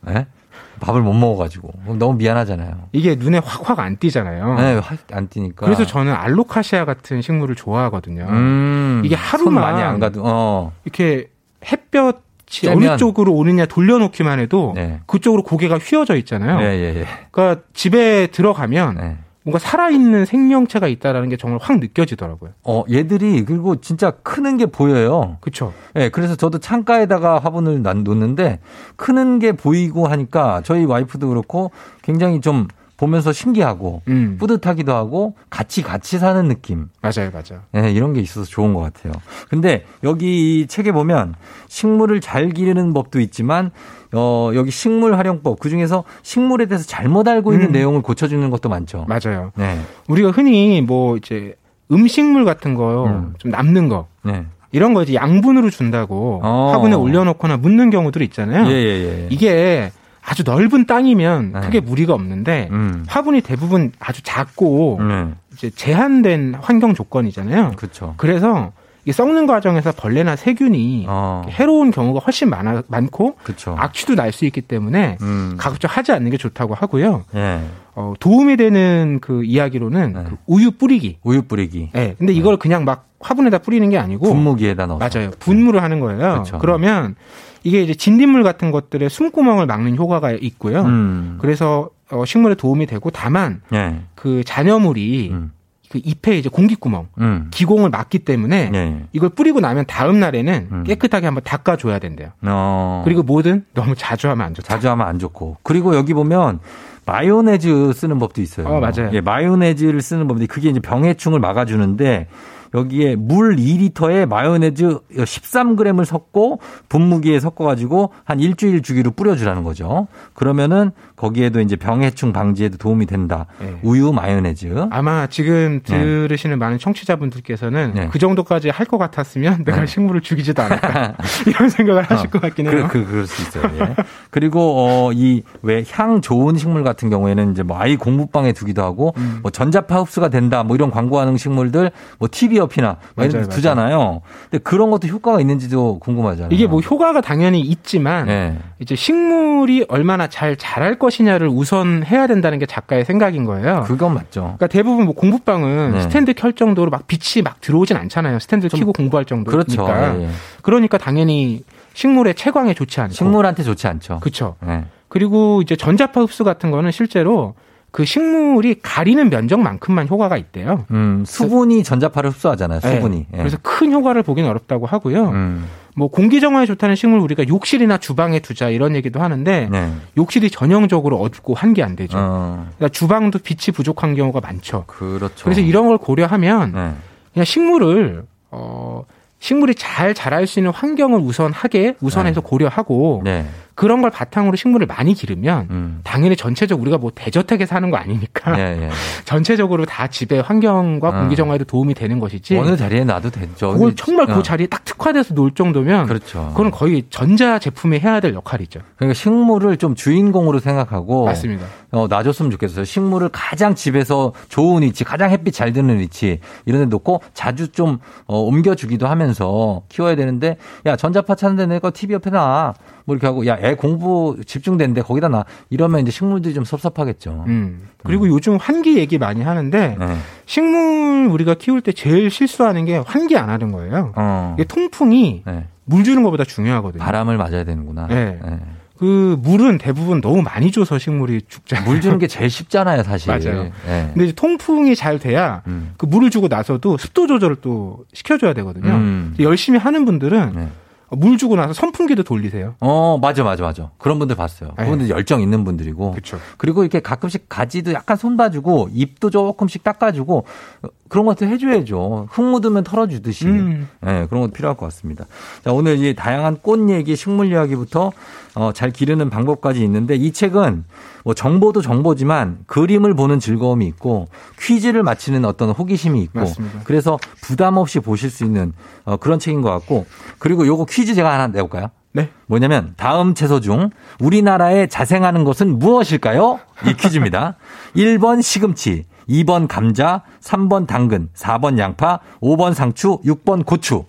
[0.09, 0.27] 예?
[0.79, 2.87] 밥을 못 먹어가지고 너무 미안하잖아요.
[2.93, 4.55] 이게 눈에 확확 안 띄잖아요.
[4.55, 5.65] 네, 확 안 띄니까.
[5.65, 8.25] 그래서 저는 알로카시아 같은 식물을 좋아하거든요.
[8.29, 10.71] 음, 이게 손 하루만 많이 안 가도 어.
[10.85, 11.29] 이렇게
[11.65, 12.75] 햇볕이 쬐면.
[12.91, 15.01] 어느 쪽으로 오느냐 돌려놓기만 해도 네.
[15.05, 16.61] 그쪽으로 고개가 휘어져 있잖아요.
[16.61, 17.05] 예, 예, 예.
[17.31, 19.17] 그러니까 집에 들어가면 네.
[19.43, 22.51] 뭔가 살아있는 생명체가 있다라는 게 정말 확 느껴지더라고요.
[22.63, 25.37] 어, 얘들이 그리고 진짜 크는 게 보여요.
[25.39, 25.73] 그렇죠.
[25.95, 28.59] 예, 그래서 저도 창가에다가 화분을 난 놓는데
[28.95, 31.71] 크는 게 보이고 하니까 저희 와이프도 그렇고
[32.01, 32.67] 굉장히 좀
[32.99, 34.35] 보면서 신기하고 음.
[34.37, 36.89] 뿌듯하기도 하고 같이 같이 사는 느낌.
[37.01, 37.61] 맞아요, 맞아요.
[37.77, 39.13] 예, 이런 게 있어서 좋은 것 같아요.
[39.49, 41.35] 근데 여기 이 책에 보면
[41.69, 43.71] 식물을 잘 기르는 법도 있지만
[44.11, 47.71] 어, 여기 식물 활용법 그 중에서 식물에 대해서 잘못 알고 있는 음.
[47.71, 49.05] 내용을 고쳐주는 것도 많죠.
[49.07, 49.53] 맞아요.
[49.55, 49.79] 네.
[50.09, 51.55] 우리가 흔히 뭐 이제
[51.89, 53.33] 음식물 같은 거 음.
[53.37, 54.45] 좀 남는 거 네.
[54.73, 56.71] 이런 거 이제 양분으로 준다고 어.
[56.73, 58.67] 화분에 올려놓거나 묻는 경우들 있잖아요.
[58.69, 59.27] 예, 예, 예.
[59.29, 59.91] 이게
[60.23, 61.59] 아주 넓은 땅이면 네.
[61.61, 63.05] 크게 무리가 없는데 음.
[63.07, 65.27] 화분이 대부분 아주 작고 네.
[65.53, 67.73] 이제 제한된 환경 조건이잖아요.
[67.75, 68.13] 그렇죠.
[68.17, 68.71] 그래서
[69.05, 71.43] 이 썩는 과정에서 벌레나 세균이 어.
[71.49, 73.75] 해로운 경우가 훨씬 많아, 많고 그렇죠.
[73.79, 75.55] 악취도 날 수 있기 때문에 음.
[75.57, 77.23] 가급적 하지 않는 게 좋다고 하고요.
[77.33, 77.61] 예.
[77.95, 80.23] 어, 도움이 되는 그 이야기로는 네.
[80.29, 81.17] 그 우유 뿌리기.
[81.23, 81.91] 우유 뿌리기.
[81.95, 82.15] 예.
[82.19, 85.09] 근데 이걸 그냥 막 화분에다 뿌리는 게 아니고 분무기에다 넣어서.
[85.19, 85.31] 맞아요.
[85.39, 86.19] 분무를 하는 거예요.
[86.19, 86.57] 그렇죠.
[86.59, 87.15] 그러면
[87.63, 90.81] 이게 이제 진딧물 같은 것들의 숨구멍을 막는 효과가 있고요.
[90.81, 91.37] 음.
[91.41, 94.01] 그래서 어, 식물에 도움이 되고 다만 예.
[94.15, 95.51] 그 잔여물이 음.
[95.89, 97.47] 그 잎에 이제 공기구멍, 음.
[97.49, 99.03] 기공을 막기 때문에 예.
[99.11, 100.83] 이걸 뿌리고 나면 다음 날에는 음.
[100.83, 102.29] 깨끗하게 한번 닦아줘야 된대요.
[102.43, 103.01] 어.
[103.03, 104.67] 그리고 뭐든 너무 자주 하면 안 좋다.
[104.67, 105.57] 자주 하면 안 좋고.
[105.63, 106.59] 그리고 여기 보면
[107.05, 108.67] 마요네즈 쓰는 법도 있어요.
[108.67, 109.09] 어, 맞아요.
[109.13, 112.27] 예, 마요네즈를 쓰는 법인데 그게 이제 병해충을 막아주는데
[112.73, 116.59] 여기에 물 2리터에 마요네즈 13g을 섞고
[116.89, 120.07] 분무기에 섞어가지고 한 일주일 주기로 뿌려주라는 거죠.
[120.33, 123.45] 그러면은 거기에도 이제 병해충 방지에도 도움이 된다.
[123.59, 123.79] 네.
[123.83, 124.87] 우유 마요네즈.
[124.91, 128.07] 아마 지금 들으시는 많은 청취자분들께서는 네.
[128.11, 129.85] 그 정도까지 할 것 같았으면 내가 네.
[129.85, 131.13] 식물을 죽이지도 않을까
[131.45, 132.87] 이런 생각을 하실 것 같긴 해요.
[132.89, 133.71] 그, 그, 그 럴 수 있어요.
[133.79, 133.95] 예.
[134.31, 139.13] 그리고, 어, 이, 왜, 향 좋은 식물 같은 경우에는 이제 뭐 아이 공부방에 두기도 하고,
[139.17, 139.39] 음.
[139.43, 143.55] 뭐 전자파 흡수가 된다, 뭐 이런 광고하는 식물들, 뭐 TV 옆이나, 뭐 이런 맞아요, 데
[143.55, 144.21] 두잖아요.
[144.49, 146.49] 근데 그런 것도 효과가 있는지도 궁금하잖아요.
[146.51, 148.57] 이게 뭐 효과가 당연히 있지만 네.
[148.79, 153.83] 이제 식물이 얼마나 잘 자랄 것이냐를 우선 해야 된다는 게 작가의 생각인 거예요.
[153.87, 154.41] 그건 맞죠.
[154.41, 156.01] 그러니까 대부분 뭐 공부방은 네.
[156.01, 158.39] 스탠드 켤 정도로 막 빛이 막 들어오진 않잖아요.
[158.39, 159.51] 스탠드 를 켜고 공부할 정도니까.
[159.51, 160.19] 그렇죠.
[160.19, 160.29] 예, 예.
[160.61, 163.13] 그러니까 당연히 식물의 채광에 좋지 않고.
[163.13, 164.19] 식물한테 좋지 않죠.
[164.19, 164.55] 그렇죠.
[164.65, 164.85] 네.
[165.07, 167.55] 그리고 이제 전자파 흡수 같은 거는 실제로
[167.91, 170.85] 그 식물이 가리는 면적만큼만 효과가 있대요.
[170.91, 172.79] 음, 수분이 전자파를 흡수하잖아요.
[172.81, 173.25] 수분이.
[173.31, 173.37] 네.
[173.37, 175.29] 그래서 큰 효과를 보기는 어렵다고 하고요.
[175.29, 175.65] 음.
[175.95, 179.91] 뭐 공기 정화에 좋다는 식물 우리가 욕실이나 주방에 두자 이런 얘기도 하는데 네.
[180.17, 182.17] 욕실이 전형적으로 어둡고 환기 안 되죠.
[182.17, 184.85] 어, 그러니까 주방도 빛이 부족한 경우가 많죠.
[184.87, 185.43] 그렇죠.
[185.43, 186.91] 그래서 이런 걸 고려하면 네.
[187.33, 189.03] 그냥 식물을 어
[189.39, 193.45] 식물이 잘 자랄 수 있는 환경을 우선하게 우선해서 고려하고 네.
[193.79, 196.01] 그런 걸 바탕으로 식물을 많이 기르면 음.
[196.03, 198.89] 당연히 전체적 우리가 뭐 대저택에 사는 거 아니니까 예, 예.
[199.23, 201.11] 전체적으로 다 집의 환경과 어.
[201.13, 202.57] 공기 정화에도 도움이 되는 것이지.
[202.57, 203.71] 어느 자리에 놔도 되죠.
[203.71, 204.35] 그걸 정말 어.
[204.35, 206.49] 그 자리에 딱 특화돼서 놀 정도면 그렇죠.
[206.49, 208.81] 그건 거의 전자 제품에 해야 될 역할이죠.
[208.97, 211.65] 그러니까 식물을 좀 주인공으로 생각하고 맞습니다.
[211.91, 212.83] 어, 놔줬으면 좋겠어요.
[212.83, 217.99] 식물을 가장 집에서 좋은 위치, 가장 햇빛 잘 드는 위치 이런 데 놓고 자주 좀
[218.25, 222.73] 어, 옮겨주기도 하면서 키워야 되는데 야 전자파 찾는 데 내가 TV 옆에 놔.
[223.09, 225.43] 뭐 이렇게 하고 야 애 공부 집중되는데 거기다 놔.
[225.71, 227.45] 이러면 이제 식물들이 좀 섭섭하겠죠.
[227.47, 227.89] 음.
[228.03, 230.17] 그리고 요즘 환기 얘기 많이 하는데 네.
[230.45, 234.13] 식물 우리가 키울 때 제일 실수하는 게 환기 안 하는 거예요.
[234.15, 234.55] 어.
[234.57, 235.65] 이게 통풍이 네.
[235.85, 237.03] 물 주는 것보다 중요하거든요.
[237.03, 238.07] 바람을 맞아야 되는구나.
[238.07, 238.39] 네.
[238.45, 238.59] 네.
[238.99, 241.89] 그 물은 대부분 너무 많이 줘서 식물이 죽잖아요.
[241.89, 243.31] 물 주는 게 제일 쉽잖아요, 사실.
[243.31, 243.63] 맞아요.
[243.87, 244.09] 네.
[244.13, 245.93] 근데 이제 통풍이 잘 돼야 음.
[245.97, 248.89] 그 물을 주고 나서도 습도 조절을 또 시켜줘야 되거든요.
[248.91, 249.35] 음.
[249.39, 250.67] 열심히 하는 분들은 네.
[251.11, 252.75] 물 주고 나서 선풍기도 돌리세요.
[252.79, 253.91] 어, 맞아, 맞아, 맞아.
[253.97, 254.71] 그런 분들 봤어요.
[254.77, 254.85] 네.
[254.85, 256.11] 그분들 열정 있는 분들이고.
[256.11, 256.39] 그렇죠.
[256.57, 260.45] 그리고 이렇게 가끔씩 가지도 약간 손 봐주고, 입도 조금씩 닦아주고,
[260.83, 262.27] 어, 그런 것도 해줘야죠.
[262.29, 263.45] 흙 묻으면 털어주듯이.
[263.47, 263.89] 음.
[264.01, 265.25] 네, 그런 것도 필요할 것 같습니다.
[265.63, 268.11] 자, 오늘 이 다양한 꽃 얘기, 식물 이야기부터
[268.55, 270.85] 어, 잘 기르는 방법까지 있는데 이 책은
[271.25, 274.27] 뭐 정보도 정보지만 그림을 보는 즐거움이 있고
[274.59, 276.81] 퀴즈를 맞히는 어떤 호기심이 있고 맞습니다.
[276.83, 280.05] 그래서 부담 없이 보실 수 있는 어, 그런 책인 것 같고
[280.37, 281.89] 그리고 요거 퀴즈 제가 하나 내볼까요?
[282.11, 282.29] 네.
[282.47, 283.89] 뭐냐면 다음 채소 중
[284.19, 286.59] 우리나라에 자생하는 것은 무엇일까요?
[286.87, 287.55] 이 퀴즈입니다.
[287.95, 294.05] 1번 시금치, 2번 감자, 3번 당근, 4번 양파, 5번 상추, 6번 고추.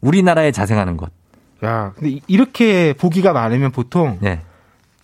[0.00, 1.10] 우리나라에 자생하는 것.
[1.64, 4.40] 야, 근데 이- 이렇게 보기가 많으면 보통 네.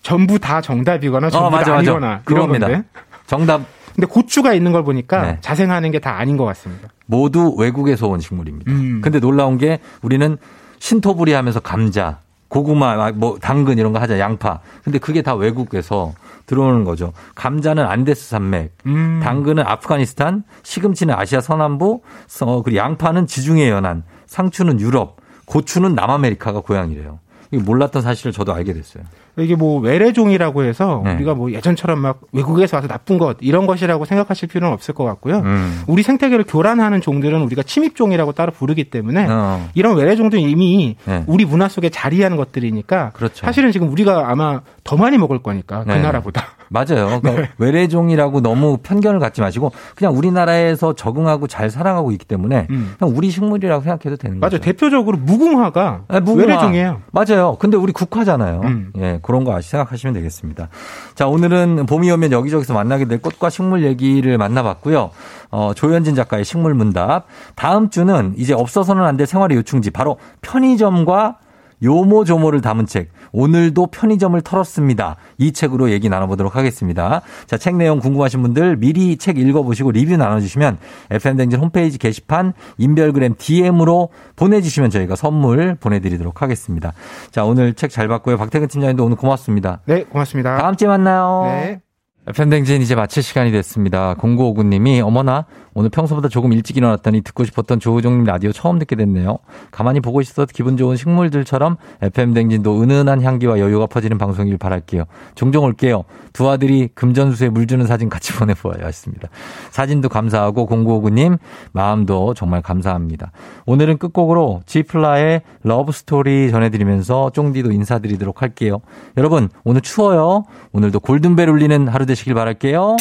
[0.03, 1.79] 전부 다 정답이거나 전부 어, 맞아, 다 맞아.
[1.93, 2.67] 아니거나 이런 그겁니다.
[2.69, 2.85] 건데.
[3.27, 3.63] 정답
[3.95, 5.39] 근데 고추가 있는 걸 보니까 네.
[5.41, 6.89] 자생하는 게 다 아닌 것 같습니다.
[7.07, 8.71] 모두 외국에서 온 식물입니다.
[8.71, 9.01] 음.
[9.03, 10.37] 근데 놀라운 게 우리는
[10.79, 12.19] 신토부리 하면서 감자,
[12.49, 14.61] 고구마, 뭐 당근 이런 거 하자, 양파.
[14.85, 16.13] 근데 그게 다 외국에서
[16.53, 17.15] 들어오는 거죠.
[17.35, 19.21] 감자는 안데스 산맥, 음.
[19.23, 22.03] 당근은 아프가니스탄, 시금치는 아시아 서남부,
[22.43, 27.21] 어, 그리고 양파는 지중해 연안, 상추는 유럽, 고추는 남아메리카가 고향이래요.
[27.53, 29.05] 이거 몰랐던 사실을 저도 알게 됐어요.
[29.39, 31.15] 이게 뭐 외래종이라고 해서 네.
[31.15, 35.39] 우리가 뭐 예전처럼 막 외국에서 와서 나쁜 것 이런 것이라고 생각하실 필요는 없을 것 같고요.
[35.39, 35.83] 음.
[35.87, 39.69] 우리 생태계를 교란하는 종들은 우리가 침입종이라고 따로 부르기 때문에 어.
[39.75, 41.25] 이런 외래종들은 이미 네.
[41.27, 43.47] 우리 문화 속에 자리하는 것들이니까 그렇죠.
[43.47, 46.03] 사실은 지금 우리가 아마 더 많이 먹을 거니까 그 네.
[46.03, 46.45] 나라보다.
[46.73, 47.21] 맞아요.
[47.21, 47.49] 그러니까 네.
[47.59, 52.95] 외래종이라고 너무 편견을 갖지 마시고 그냥 우리나라에서 적응하고 잘 살아가고 있기 때문에 음.
[52.99, 54.51] 그냥 우리 식물이라고 생각해도 되는 맞아요.
[54.51, 54.61] 거죠.
[54.61, 56.43] 대표적으로 무궁화가 아, 무궁화.
[56.47, 57.01] 외래종이에요.
[57.13, 57.57] 맞아요.
[57.59, 58.61] 근데 우리 국화잖아요.
[58.65, 58.93] 음.
[58.99, 60.69] 예, 그런 거 생각하시면 되겠습니다.
[61.15, 65.11] 자, 오늘은 봄이 오면 여기저기서 만나게 될 꽃과 식물 얘기를 만나봤고요.
[65.51, 67.27] 어, 조현진 작가의 식물 문답.
[67.55, 71.37] 다음 주는 이제 없어서는 안 될 생활의 요충지 바로 편의점과
[71.83, 73.11] 요모조모를 담은 책.
[73.33, 75.17] 오늘도 편의점을 털었습니다.
[75.39, 77.23] 이 책으로 얘기 나눠보도록 하겠습니다.
[77.47, 80.79] 자, 책 내용 궁금하신 분들 미리 책 읽어보시고 리뷰 나눠주시면
[81.11, 86.93] FM댕진 홈페이지 게시판 인별그램 DM으로 보내주시면 저희가 선물 보내드리도록 하겠습니다.
[87.31, 88.39] 자, 오늘 책 잘 봤고요.
[88.39, 89.81] 박태근 팀장님도 오늘 고맙습니다.
[89.85, 90.57] 네, 고맙습니다.
[90.57, 91.43] 다음 주에 만나요.
[91.45, 91.81] 네.
[92.27, 94.15] FM댕진 이제 마칠 시간이 됐습니다.
[94.15, 99.39] 0959님이 어머나 오늘 평소보다 조금 일찍 일어났더니 듣고 싶었던 조우종님 라디오 처음 듣게 됐네요.
[99.71, 105.05] 가만히 보고 있어도 기분 좋은 식물들처럼 FM댕진도 은은한 향기와 여유가 퍼지는 방송일 바랄게요.
[105.35, 106.05] 종종 올게요.
[106.33, 108.85] 두 아들이 금전수에 물 주는 사진 같이 보내보아요.
[108.85, 109.29] 하셨습니다.
[109.71, 111.39] 사진도 감사하고 0959님
[111.73, 113.33] 마음도 정말 감사합니다.
[113.67, 118.81] 오늘은 끝곡으로 지플라의 러브스토리 전해드리면서 쫑디도 인사드리도록 할게요.
[119.17, 120.45] 여러분 오늘 추워요.
[120.73, 122.97] 오늘도 골든벨 울리는 하루 되시길 바랄게요.